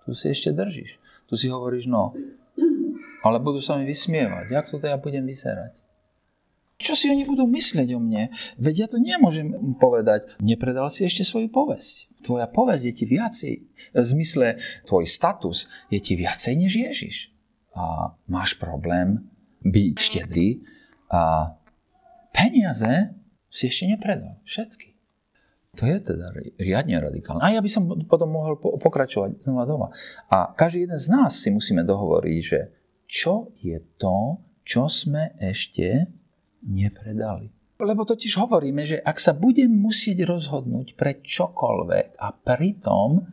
[0.08, 0.98] Tu si ešte držíš.
[1.30, 2.18] Tu si hovoríš, no,
[3.22, 4.50] ale budú sa mi vysmievať.
[4.50, 5.78] Jak to ja budem vyzerať?
[6.82, 8.34] Čo si oni budú myslieť o mne?
[8.58, 10.26] Veď ja to nemôžem povedať.
[10.42, 12.10] Nepredal si ešte svoju povesť.
[12.26, 13.54] Tvoja povesť je ti viacej.
[13.94, 14.58] V zmysle,
[14.90, 17.16] tvoj status je ti viacej než Ježiš.
[17.78, 19.30] A máš problém
[19.62, 20.66] byť štedrý
[21.14, 21.54] a
[22.34, 23.14] peniaze
[23.46, 24.42] si ešte nepredal.
[24.44, 24.92] Všetky.
[25.80, 27.40] To je teda riadne radikálne.
[27.40, 29.88] A ja by som potom mohol pokračovať znova doma.
[30.28, 32.60] A každý jeden z nás si musíme dohovoriť, že
[33.08, 36.12] čo je to, čo sme ešte
[36.66, 37.50] nepredali.
[37.82, 43.26] Lebo totiž hovoríme, že ak sa budem musieť rozhodnúť pre čokoľvek a pritom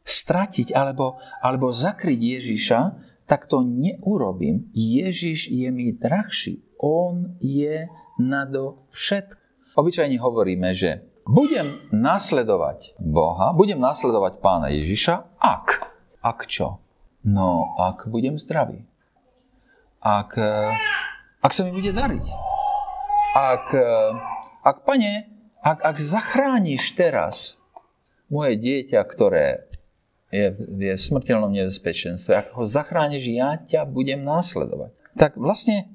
[0.00, 2.80] stratiť alebo, alebo zakryť Ježiša,
[3.28, 4.72] tak to neurobím.
[4.72, 6.64] Ježiš je mi drahší.
[6.80, 7.86] On je
[8.18, 9.38] nado všetko.
[9.72, 15.88] Obyčajne hovoríme, že budem nasledovať Boha, budem nasledovať pána Ježiša, ak.
[16.20, 16.82] Ak čo?
[17.22, 18.84] No, ak budem zdravý.
[20.02, 20.68] Ak, eh,
[21.40, 22.51] ak sa mi bude dariť.
[23.32, 24.12] Ak, eh,
[24.60, 25.24] ak pane,
[25.64, 27.56] ak, ak zachrániš teraz
[28.28, 29.64] moje dieťa, ktoré
[30.28, 34.92] je, je v smrteľnom nebezpečenstve, ak ho zachrániš, ja ťa budem následovať.
[35.16, 35.88] Tak vlastne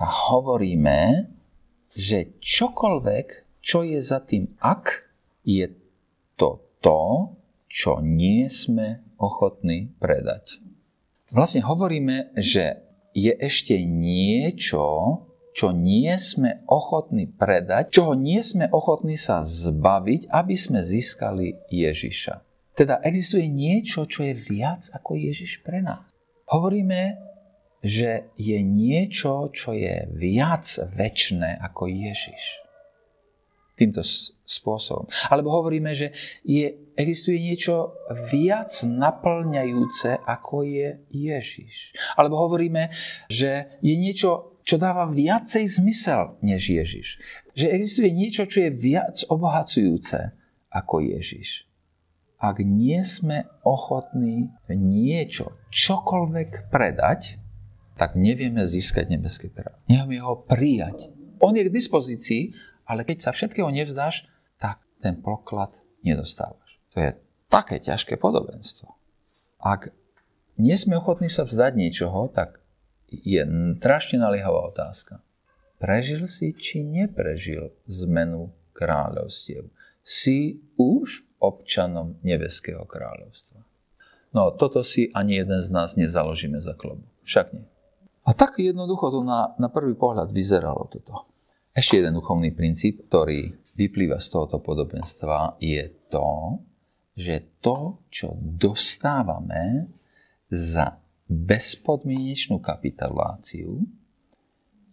[0.00, 1.32] hovoríme,
[1.96, 5.08] že čokoľvek, čo je za tým ak,
[5.48, 5.72] je
[6.36, 7.32] to to,
[7.72, 10.60] čo nie sme ochotní predať.
[11.32, 12.84] Vlastne hovoríme, že
[13.16, 14.84] je ešte niečo,
[15.56, 22.44] čo nie sme ochotní predať, čoho nie sme ochotní sa zbaviť, aby sme získali Ježiša.
[22.76, 26.04] Teda existuje niečo, čo je viac ako Ježiš pre nás.
[26.52, 27.16] Hovoríme,
[27.80, 32.66] že je niečo, čo je viac väčšné ako Ježiš
[33.76, 34.00] týmto
[34.48, 35.04] spôsobom.
[35.28, 36.16] Alebo hovoríme, že
[36.48, 37.92] je, existuje niečo
[38.32, 41.92] viac naplňajúce, ako je Ježiš.
[42.16, 42.88] Alebo hovoríme,
[43.28, 47.22] že je niečo, čo dáva viacej zmysel než Ježiš.
[47.54, 50.34] Že existuje niečo, čo je viac obohacujúce
[50.74, 51.70] ako Ježiš.
[52.36, 57.38] Ak nie sme ochotní niečo, čokoľvek predať,
[57.96, 59.80] tak nevieme získať nebeské kráľ.
[59.88, 61.14] Nevieme ho prijať.
[61.40, 62.52] On je k dispozícii,
[62.84, 64.28] ale keď sa všetkého nevzdáš,
[64.60, 65.72] tak ten poklad
[66.04, 66.76] nedostávaš.
[66.92, 67.16] To je
[67.48, 68.92] také ťažké podobenstvo.
[69.62, 69.94] Ak
[70.60, 72.60] nie sme ochotní sa vzdať niečoho, tak
[73.10, 73.42] je
[73.78, 75.22] strašne naliehavá otázka.
[75.76, 79.68] Prežil si či neprežil zmenu kráľovstiev?
[80.00, 83.60] Si už občanom nebeského kráľovstva?
[84.32, 87.04] No, toto si ani jeden z nás nezaložíme za klobu.
[87.24, 87.66] Však nie.
[88.26, 91.22] A tak jednoducho to na, na prvý pohľad vyzeralo toto.
[91.70, 96.58] Ešte jeden duchovný princíp, ktorý vyplýva z tohoto podobenstva, je to,
[97.14, 99.92] že to, čo dostávame
[100.48, 103.82] za bezpodmienečnú kapituláciu,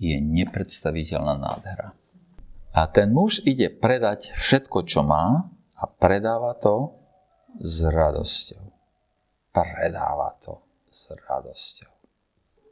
[0.02, 1.94] je nepredstaviteľná nádhera.
[2.74, 6.98] A ten muž ide predať všetko, čo má a predáva to
[7.62, 8.66] s radosťou.
[9.54, 10.58] Predáva to
[10.90, 11.94] s radosťou.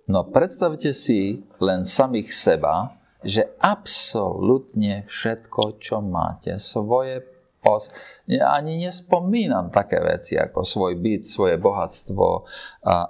[0.10, 7.21] No predstavte si len samých seba, že absolútne všetko, čo máte, svoje
[7.62, 7.93] os.
[8.26, 12.45] Ja ani nespomínam také veci ako svoj byt, svoje bohatstvo,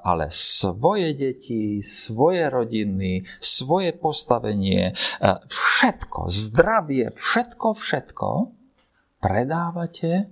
[0.03, 4.91] ale svoje deti, svoje rodiny, svoje postavenie,
[5.47, 8.51] všetko, zdravie, všetko, všetko
[9.23, 10.27] predávate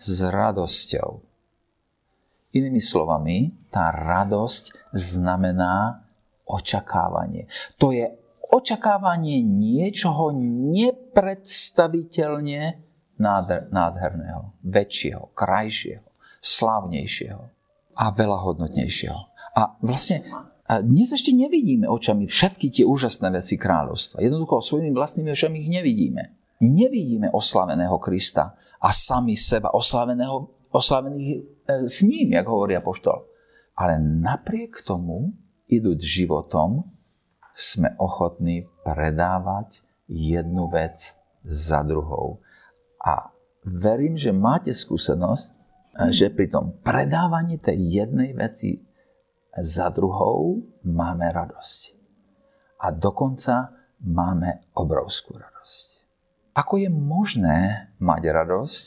[0.00, 1.20] s radosťou.
[2.52, 6.04] Inými slovami, tá radosť znamená
[6.44, 7.48] očakávanie.
[7.80, 8.12] To je
[8.52, 10.36] očakávanie niečoho
[10.76, 12.76] nepredstaviteľne
[13.70, 16.02] nádherného, väčšieho, krajšieho,
[16.42, 17.42] slávnejšieho
[17.94, 19.20] a veľa hodnotnejšieho.
[19.52, 20.26] A vlastne
[20.80, 24.24] dnes ešte nevidíme očami všetky tie úžasné veci kráľovstva.
[24.24, 26.22] Jednoducho svojimi vlastnými očami ich nevidíme.
[26.62, 31.40] Nevidíme oslaveného Krista a sami seba oslaveného, oslavených e,
[31.90, 33.26] s ním, jak hovorí apoštol.
[33.74, 35.34] Ale napriek tomu,
[35.66, 36.86] idúť životom,
[37.52, 42.41] sme ochotní predávať jednu vec za druhou.
[43.02, 43.34] A
[43.66, 45.44] verím, že máte skúsenosť,
[46.08, 48.80] že pri tom predávaní tej jednej veci
[49.52, 51.82] za druhou máme radosť.
[52.80, 55.86] A dokonca máme obrovskú radosť.
[56.56, 58.86] Ako je možné mať radosť,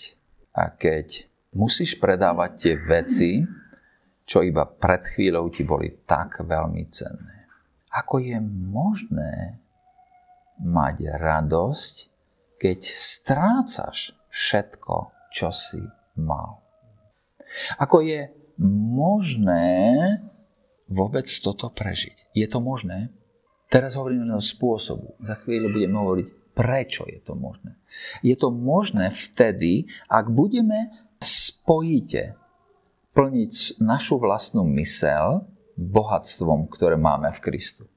[0.81, 1.07] keď
[1.55, 3.31] musíš predávať tie veci,
[4.25, 7.45] čo iba pred chvíľou ti boli tak veľmi cenné?
[7.93, 9.61] Ako je možné
[10.59, 11.95] mať radosť,
[12.59, 15.83] keď strácaš všetko, čo si
[16.15, 16.63] mal?
[17.79, 18.31] Ako je
[18.95, 19.75] možné
[20.87, 22.31] vôbec toto prežiť?
[22.31, 23.11] Je to možné?
[23.67, 25.17] Teraz hovoríme o spôsobu.
[25.19, 27.75] Za chvíľu budeme hovoriť, prečo je to možné.
[28.23, 32.39] Je to možné vtedy, ak budeme spojite
[33.15, 37.87] plniť našu vlastnú mysel bohatstvom, ktoré máme v Kristu.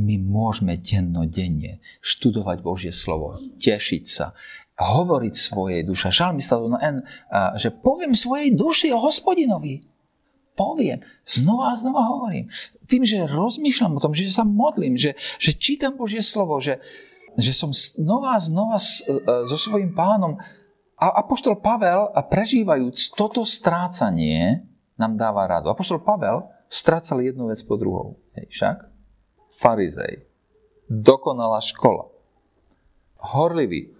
[0.00, 4.32] My môžeme dennodenne študovať Božie slovo, tešiť sa,
[4.80, 6.08] hovoriť svojej duše.
[6.08, 6.72] Žalmista to
[7.60, 9.84] že poviem svojej duši o hospodinovi.
[10.52, 11.00] Poviem.
[11.24, 12.52] Znova a znova hovorím.
[12.84, 16.76] Tým, že rozmýšľam o tom, že sa modlím, že, že čítam Božie slovo, že,
[17.40, 18.84] že som znova a znova e,
[19.48, 20.36] so svojím pánom
[21.02, 24.62] a Apoštol Pavel, prežívajúc toto strácanie,
[25.00, 25.72] nám dáva radu.
[25.72, 28.20] Apoštol Pavel strácali jednu vec po druhou.
[28.38, 28.91] Hej, však?
[29.52, 30.24] Farizej.
[30.88, 32.08] Dokonalá škola.
[33.36, 33.92] Horlivý.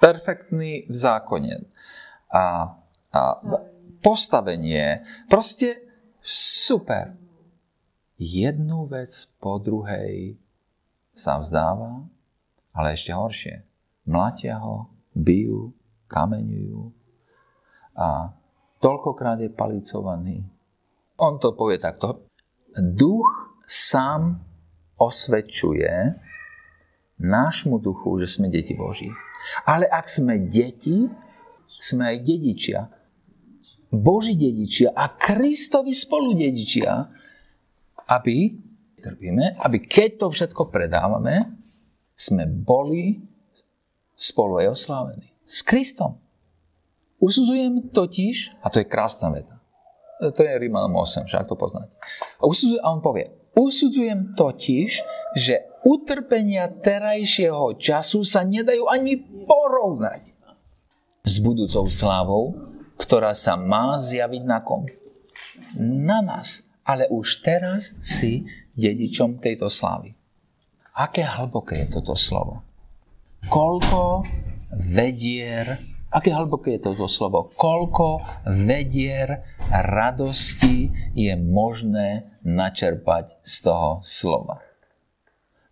[0.00, 1.54] Perfektný v zákone.
[2.32, 2.72] A,
[3.14, 3.20] a
[4.02, 5.04] postavenie.
[5.28, 5.84] Proste
[6.24, 7.14] super.
[8.18, 10.38] Jednu vec po druhej
[11.14, 12.06] sa vzdáva,
[12.74, 13.62] ale ešte horšie.
[14.08, 15.72] Mlatia ho, bijú,
[16.10, 17.04] kameňujú
[17.94, 18.34] a
[18.82, 20.42] toľkokrát je palicovaný,
[21.14, 22.26] on to povie takto.
[22.74, 24.42] Duch sám
[24.98, 26.14] osvedčuje
[27.18, 29.10] nášmu duchu, že sme deti Boží.
[29.68, 31.06] Ale ak sme deti,
[31.78, 32.80] sme aj dedičia.
[33.94, 37.06] Boží dedičia a Kristovi spolu dedičia,
[38.10, 38.50] aby,
[38.98, 41.54] trpíme, aby keď to všetko predávame,
[42.14, 43.22] sme boli
[44.14, 45.28] spolu aj oslávení.
[45.44, 46.18] S Kristom.
[47.22, 49.56] Usudzujem totiž, a to je krásna veta,
[50.20, 51.94] to je Rímanom 8, však to poznáte.
[52.38, 54.90] A, usudzuje, a on povie, usudzujem totiž,
[55.34, 60.34] že utrpenia terajšieho času sa nedajú ani porovnať
[61.24, 62.44] s budúcou slávou,
[63.00, 64.84] ktorá sa má zjaviť na kom?
[65.80, 66.68] Na nás.
[66.84, 68.44] Ale už teraz si
[68.76, 70.12] dedičom tejto slávy.
[70.92, 72.60] Aké hlboké je toto slovo?
[73.48, 74.28] Koľko
[74.76, 75.80] vedier
[76.14, 77.42] Aké hlboké je toto slovo?
[77.58, 84.62] Koľko vedier radosti je možné načerpať z toho slova?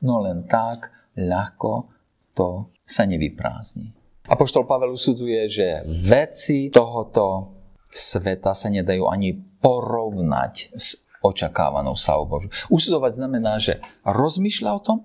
[0.03, 1.95] No len tak ľahko
[2.35, 3.95] to sa nevyprázdni.
[4.27, 7.55] Apoštol Pavel usudzuje, že veci tohoto
[7.87, 12.51] sveta sa nedajú ani porovnať s očakávanou slavou Božu.
[12.67, 14.99] Usudzovať znamená, že rozmýšľa o tom,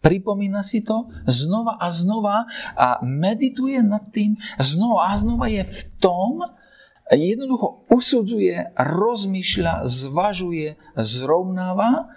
[0.00, 5.80] pripomína si to znova a znova a medituje nad tým, znova a znova je v
[6.00, 6.44] tom,
[7.10, 12.10] jednoducho usudzuje, rozmýšľa, zvažuje, zrovnáva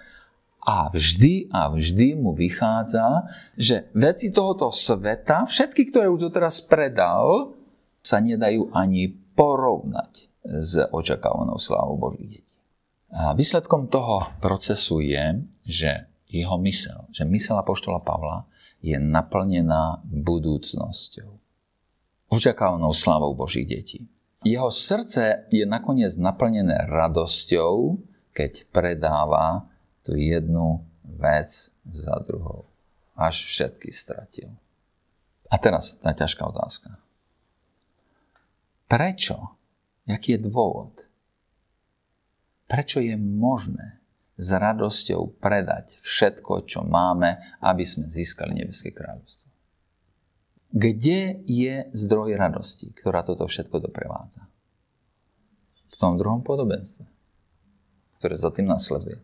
[0.65, 7.53] a vždy a vždy mu vychádza, že veci tohoto sveta, všetky, ktoré už doteraz predal,
[8.03, 12.57] sa nedajú ani porovnať s očakávanou slávou Božích detí.
[13.09, 18.45] A výsledkom toho procesu je, že jeho mysel, že mysel Apoštola Pavla
[18.79, 21.35] je naplnená budúcnosťou.
[22.29, 24.05] Očakávanou slávou Božích detí.
[24.45, 27.99] Jeho srdce je nakoniec naplnené radosťou,
[28.31, 29.67] keď predáva
[30.05, 32.69] tú jednu vec za druhou.
[33.19, 34.47] Až všetky stratil.
[35.49, 37.01] A teraz tá ťažká otázka.
[38.87, 39.59] Prečo?
[40.07, 40.93] Jaký je dôvod?
[42.69, 43.98] Prečo je možné
[44.39, 49.51] s radosťou predať všetko, čo máme, aby sme získali nebeské kráľovstvo?
[50.71, 54.47] Kde je zdroj radosti, ktorá toto všetko doprevádza?
[55.91, 57.03] V tom druhom podobenstve,
[58.21, 59.19] ktoré za tým nasleduje.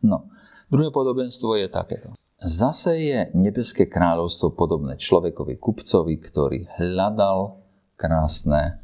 [0.00, 0.32] No,
[0.72, 2.16] druhé podobenstvo je takéto.
[2.40, 7.60] Zase je nebeské kráľovstvo podobné človekovi kupcovi, ktorý hľadal
[8.00, 8.80] krásne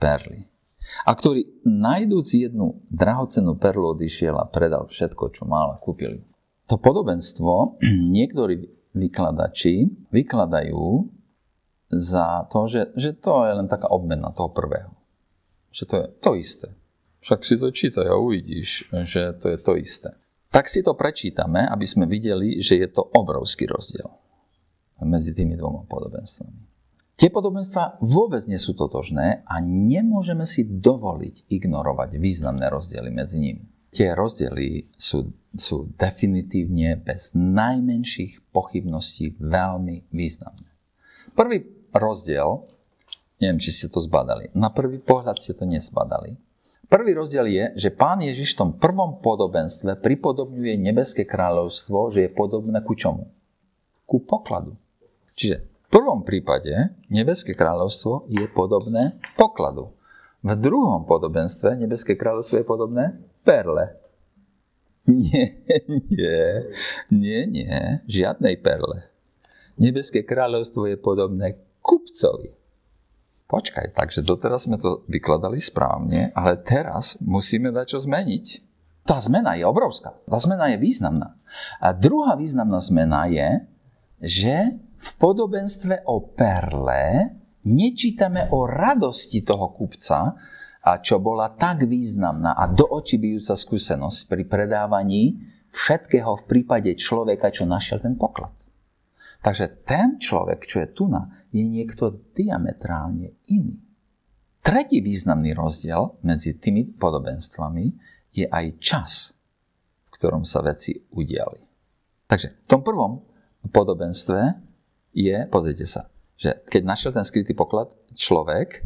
[0.00, 0.55] perly.
[1.04, 6.22] A ktorý, najdúc jednu drahocennú perlu, odišiel a predal všetko, čo mal a kúpil
[6.70, 7.80] To podobenstvo
[8.16, 8.62] niektorí
[8.96, 11.10] vykladači vykladajú
[11.92, 14.90] za to, že, že to je len taká obmena toho prvého.
[15.70, 16.68] Že to je to isté.
[17.22, 20.14] Však si to čítaj a uvidíš, že to je to isté.
[20.50, 24.08] Tak si to prečítame, aby sme videli, že je to obrovský rozdiel
[25.04, 26.75] medzi tými dvoma podobenstvami.
[27.16, 33.64] Tie podobenstva vôbec nie sú totožné a nemôžeme si dovoliť ignorovať významné rozdiely medzi nimi.
[33.88, 40.68] Tie rozdiely sú, sú definitívne bez najmenších pochybností veľmi významné.
[41.32, 41.64] Prvý
[41.96, 42.68] rozdiel,
[43.40, 46.36] neviem, či ste to zbadali, na prvý pohľad ste to nezbadali,
[46.86, 52.30] Prvý rozdiel je, že pán Ježiš v tom prvom podobenstve pripodobňuje nebeské kráľovstvo, že je
[52.30, 53.26] podobné ku čomu?
[54.06, 54.78] Ku pokladu.
[55.34, 55.66] Čiže
[55.96, 59.96] prvom prípade nebeské kráľovstvo je podobné pokladu.
[60.44, 63.04] V druhom podobenstve nebeské kráľovstvo je podobné
[63.40, 63.96] perle.
[65.08, 65.54] Nie,
[65.88, 66.42] nie,
[67.08, 67.78] nie, nie,
[68.10, 69.08] žiadnej perle.
[69.80, 72.52] Nebeské kráľovstvo je podobné kupcovi.
[73.46, 78.46] Počkaj, takže doteraz sme to vykladali správne, ale teraz musíme dať čo zmeniť.
[79.06, 80.18] Tá zmena je obrovská.
[80.26, 81.38] Tá zmena je významná.
[81.78, 83.48] A druhá významná zmena je,
[84.18, 87.36] že v podobenstve o perle
[87.66, 90.34] nečítame o radosti toho kupca,
[90.86, 95.34] a čo bola tak významná a do očí bijúca skúsenosť pri predávaní
[95.74, 98.54] všetkého v prípade človeka, čo našiel ten poklad.
[99.42, 103.82] Takže ten človek, čo je tu na, je niekto diametrálne iný.
[104.62, 107.84] Tretí významný rozdiel medzi tými podobenstvami
[108.30, 109.10] je aj čas,
[110.06, 111.62] v ktorom sa veci udiali.
[112.26, 113.22] Takže v tom prvom
[113.70, 114.65] podobenstve
[115.16, 118.84] je, pozrite sa, že keď našiel ten skrytý poklad, človek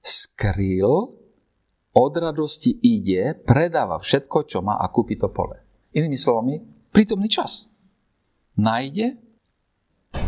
[0.00, 1.20] skrýl,
[1.90, 5.58] od radosti ide, predáva všetko, čo má a kúpi to pole.
[5.90, 6.62] Inými slovami,
[6.94, 7.66] prítomný čas.
[8.56, 9.18] Nájde,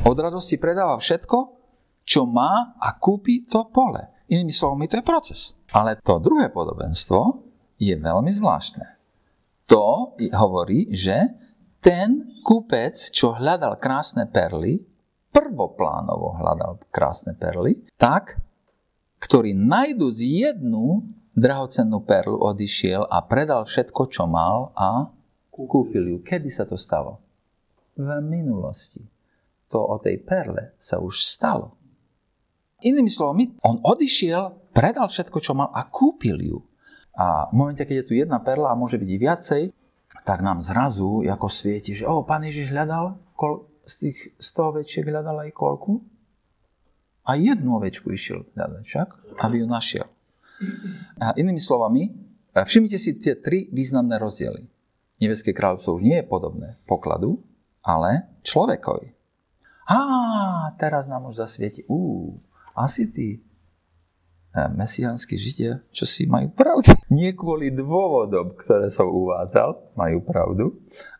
[0.02, 1.38] od radosti predáva všetko,
[2.02, 4.26] čo má a kúpi to pole.
[4.26, 5.54] Inými slovami, to je proces.
[5.70, 7.46] Ale to druhé podobenstvo
[7.78, 8.98] je veľmi zvláštne.
[9.70, 11.30] To hovorí, že
[11.78, 14.82] ten kúpec, čo hľadal krásne perly,
[15.32, 18.38] prvoplánovo hľadal krásne perly, tak,
[19.18, 21.02] ktorý najdu z jednu
[21.32, 25.08] drahocennú perlu, odišiel a predal všetko, čo mal a
[25.48, 26.18] kúpil ju.
[26.20, 27.20] Kedy sa to stalo?
[27.96, 29.00] V minulosti
[29.72, 31.72] to o tej perle sa už stalo.
[32.84, 36.58] Inými slovami, on odišiel, predal všetko, čo mal a kúpil ju.
[37.16, 39.62] A v momente, keď je tu jedna perla a môže byť i viacej,
[40.28, 43.16] tak nám zrazu ako svieti, že o, pán Ježiš hľadal,
[43.86, 46.02] z tých 100 ovečiek hľadal aj kolku?
[47.22, 49.08] A jednu ovečku išiel hľadať však,
[49.46, 50.06] aby ju našiel.
[51.22, 52.10] A inými slovami,
[52.54, 54.66] všimnite si tie tri významné rozdiely.
[55.22, 57.38] Nebeské kráľovstvo už nie je podobné pokladu,
[57.86, 59.14] ale človekovi.
[59.86, 59.98] Á,
[60.78, 61.86] teraz nám už zasvieti.
[61.86, 62.34] Ú,
[62.74, 63.40] asi tí e,
[64.74, 66.90] mesiánsky židia, čo si majú pravdu.
[67.14, 70.64] Nie kvôli dôvodom, ktoré som uvádzal, majú pravdu,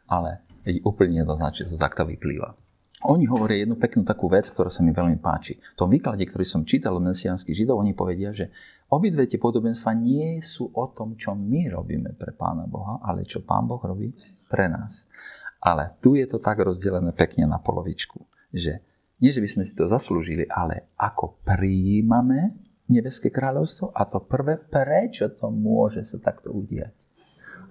[0.06, 0.41] ale
[0.82, 2.54] úplne jednoznačne to takto vyplýva.
[3.02, 5.58] Oni hovoria jednu peknú takú vec, ktorá sa mi veľmi páči.
[5.58, 8.54] V tom výklade, ktorý som čítal o mesiánskych židov, oni povedia, že
[8.94, 13.42] obidve tie podobenstva nie sú o tom, čo my robíme pre Pána Boha, ale čo
[13.42, 14.14] Pán Boh robí
[14.46, 15.10] pre nás.
[15.58, 18.84] Ale tu je to tak rozdelené pekne na polovičku že
[19.18, 22.52] nie, že by sme si to zaslúžili, ale ako prijímame
[22.92, 27.08] nebeské kráľovstvo a to prvé, prečo to môže sa takto udiať.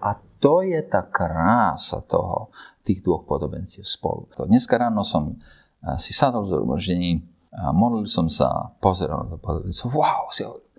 [0.02, 2.50] A to je tá krása toho,
[2.82, 4.30] tých dvoch podobenciev spolu.
[4.38, 7.12] To dneska ráno som eh, si sadol v zhromaždení,
[7.52, 10.72] modlil som sa, pozeral na to podobenstvo, wow, si hovoril,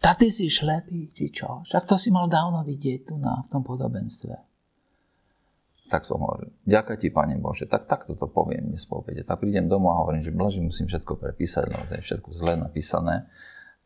[0.00, 1.64] ty si šlepý, či čo?
[1.64, 4.32] Však to si mal dávno vidieť tu na, v tom podobenstve.
[5.90, 9.26] Tak som hovoril, ďakujem ti, Pane Bože, tak takto to poviem dnes po obede.
[9.26, 12.54] Tak prídem domov a hovorím, že blaži musím všetko prepísať, lebo to je všetko zle
[12.54, 13.26] napísané.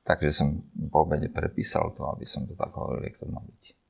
[0.05, 0.61] Takže som
[0.93, 3.84] po obede prepísal to, aby som to tak hovoril, jak to má byť.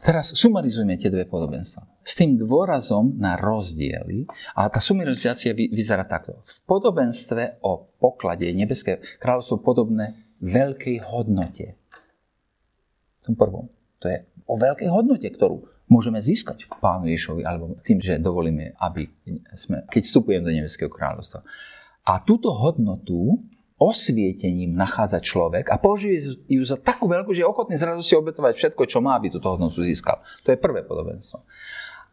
[0.00, 1.84] Teraz sumarizujeme tie dve podobenstva.
[2.00, 4.24] S tým dôrazom na rozdiely
[4.56, 6.40] a tá sumarizácia vyzerá takto.
[6.40, 11.76] V podobenstve o poklade nebeské kráľovstvo podobné veľkej hodnote.
[13.20, 13.68] V tom prvom.
[14.00, 18.72] To je o veľkej hodnote, ktorú môžeme získať v Pánu Ješovi, alebo tým, že dovolíme,
[18.80, 19.04] aby
[19.52, 21.44] sme, keď vstupujeme do nebeského kráľovstva.
[22.08, 23.36] A túto hodnotu
[23.80, 28.52] osvietením nachádza človek a považuje ju za takú veľkú, že je ochotný z radosti obetovať
[28.52, 30.20] všetko, čo má, aby túto hodnotu získal.
[30.44, 31.40] To je prvé podobenstvo.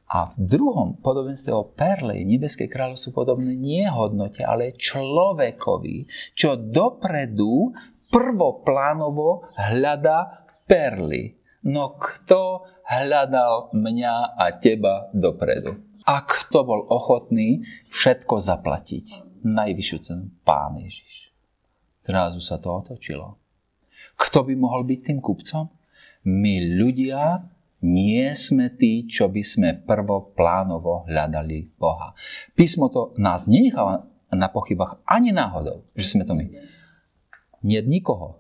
[0.07, 6.55] A v druhom podobenstve o perle je nebeské kráľovstvo podobné nie hodnote, ale človekovi, čo
[6.55, 7.75] dopredu
[8.07, 11.35] prvoplánovo hľada perly.
[11.67, 15.75] No kto hľadal mňa a teba dopredu?
[16.07, 19.27] A kto bol ochotný všetko zaplatiť?
[19.43, 21.26] Najvyššiu cenu Pán Ježiš.
[22.07, 23.35] Zrazu sa to otočilo.
[24.15, 25.67] Kto by mohol byť tým kupcom?
[26.23, 27.43] My ľudia
[27.83, 32.15] nie sme tí, čo by sme prvoplánovo hľadali Boha.
[32.55, 36.47] Písmo to nás nenecháva na pochybách ani náhodou, že sme to my.
[37.67, 38.39] Nie nikoho,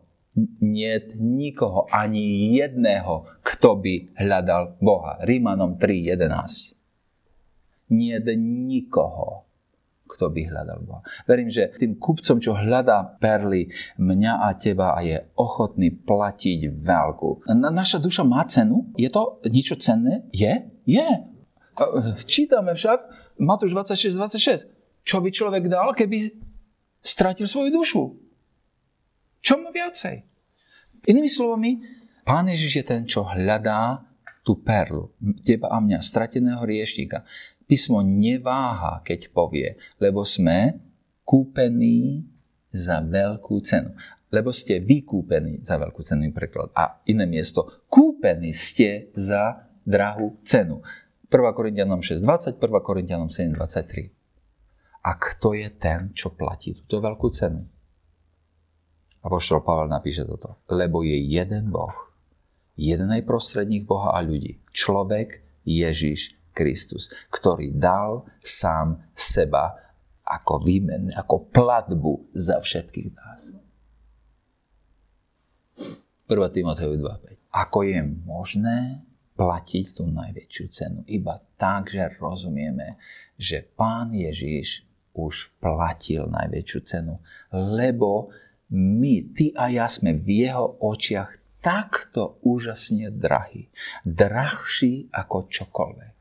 [0.63, 5.19] nie nikoho, ani jedného, kto by hľadal Boha.
[5.27, 6.77] Rímanom 3.11.
[7.91, 9.46] Nie nikoho,
[10.07, 11.01] kto by hľadal Boha.
[11.27, 17.51] Verím, že tým kupcom, čo hľadá perly mňa a teba a je ochotný platiť veľkú.
[17.51, 18.89] Na, naša duša má cenu?
[18.95, 20.25] Je to niečo cenné?
[20.31, 20.65] Je?
[20.87, 21.07] Je.
[22.25, 22.99] Čítame však
[23.37, 25.05] Matúš 26, 26.
[25.05, 26.33] Čo by človek dal, keby
[27.03, 28.03] stratil svoju dušu?
[29.43, 30.25] Čo má viacej?
[31.07, 31.79] Inými slovami,
[32.27, 34.03] Pán Ježiš je ten, čo hľadá
[34.43, 37.23] tú perlu, teba a mňa, strateného riešnika.
[37.67, 40.79] Písmo neváha, keď povie, lebo sme
[41.27, 42.23] kúpení
[42.71, 43.91] za veľkú cenu.
[44.31, 46.71] Lebo ste vykúpení za veľkú cenu, preklad.
[46.75, 50.79] A iné miesto, kúpení ste za drahú cenu.
[51.27, 51.35] 1.
[51.51, 52.87] Korintianom 6.20, 1.
[52.87, 54.15] Korintianom 7.23.
[55.03, 57.67] A kto je ten, čo platí túto veľkú cenu?
[59.23, 60.63] Apoštol Pavel napíše toto.
[60.71, 61.95] Lebo je jeden Boh,
[62.79, 64.63] jeden aj prostredník Boha a ľudí.
[64.71, 69.77] Človek Ježiš Kristus, ktorý dal sám seba
[70.25, 73.53] ako výmen, ako platbu za všetkých nás.
[76.25, 76.33] 1.
[76.33, 77.53] Timoteju 2.5.
[77.53, 79.05] Ako je možné
[79.37, 80.99] platiť tú najväčšiu cenu?
[81.07, 82.97] Iba tak, že rozumieme,
[83.37, 84.83] že Pán Ježíš
[85.15, 87.21] už platil najväčšiu cenu,
[87.53, 88.33] lebo
[88.73, 93.71] my, ty a ja sme v jeho očiach takto úžasne drahí.
[94.03, 96.16] Drahší ako čokoľvek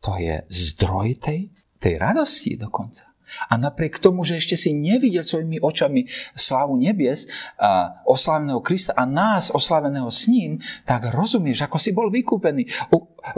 [0.00, 3.10] to je zdroj tej, tej radosti dokonca.
[3.46, 6.02] A napriek tomu, že ešte si nevidel svojimi očami
[6.34, 7.30] slávu nebies,
[7.62, 12.66] a osláveného Krista a nás osláveného s ním, tak rozumieš, ako si bol vykúpený.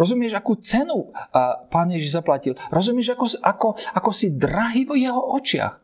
[0.01, 1.13] Rozumieš, akú cenu
[1.69, 2.57] Pán Ježiš zaplatil.
[2.73, 5.77] Rozumieš, ako, ako, ako si drahý vo jeho očiach.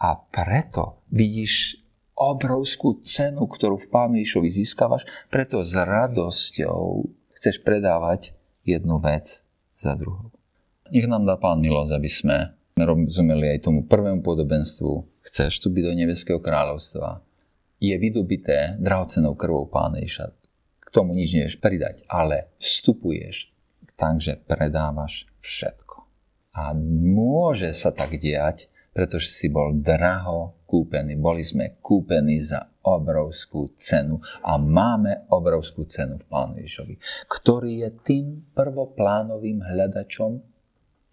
[0.00, 1.80] A preto vidíš
[2.20, 7.08] obrovskú cenu, ktorú v Pánu Ježišovi získavaš, preto s radosťou
[7.40, 8.36] chceš predávať
[8.68, 9.40] jednu vec
[9.80, 10.28] za druhou.
[10.92, 12.36] Nech nám dá Pán milosť, aby sme
[12.76, 15.24] rozumeli aj tomu prvému podobenstvu.
[15.24, 17.24] Chceš vstúpiť do nebeského kráľovstva.
[17.80, 20.36] Je vydobité drahocenou krvou Pána Ježa.
[20.84, 23.48] K tomu nič nevieš pridať, ale vstupuješ,
[23.94, 25.96] takže predávaš všetko.
[26.58, 26.74] A
[27.14, 31.14] môže sa tak diať, pretože si bol draho kúpený.
[31.14, 36.96] Boli sme kúpení za obrovskú cenu a máme obrovskú cenu v Pánu Ježovi,
[37.28, 38.26] ktorý je tým
[38.56, 40.40] prvoplánovým hľadačom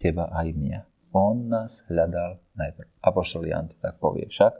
[0.00, 0.80] teba aj mňa.
[1.12, 2.88] On nás hľadal najprv.
[3.00, 4.52] Apoštol Jan to tak povie však.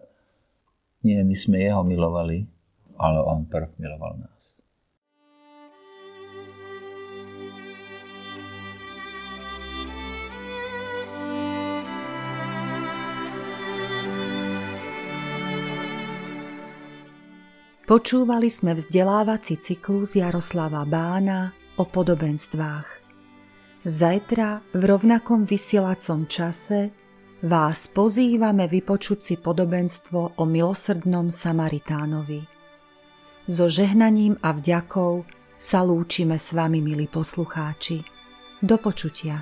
[1.07, 2.45] Nie, my sme jeho milovali,
[2.99, 4.59] ale on prv miloval nás.
[17.89, 22.84] Počúvali sme vzdelávací cyklus Jaroslava Bána o podobenstvách.
[23.80, 26.93] Zajtra v rovnakom vysielacom čase
[27.41, 32.45] vás pozývame vypočuť si podobenstvo o milosrdnom Samaritánovi.
[33.49, 35.24] So žehnaním a vďakou
[35.57, 38.05] sa lúčime s vami, milí poslucháči.
[38.61, 39.41] Do počutia.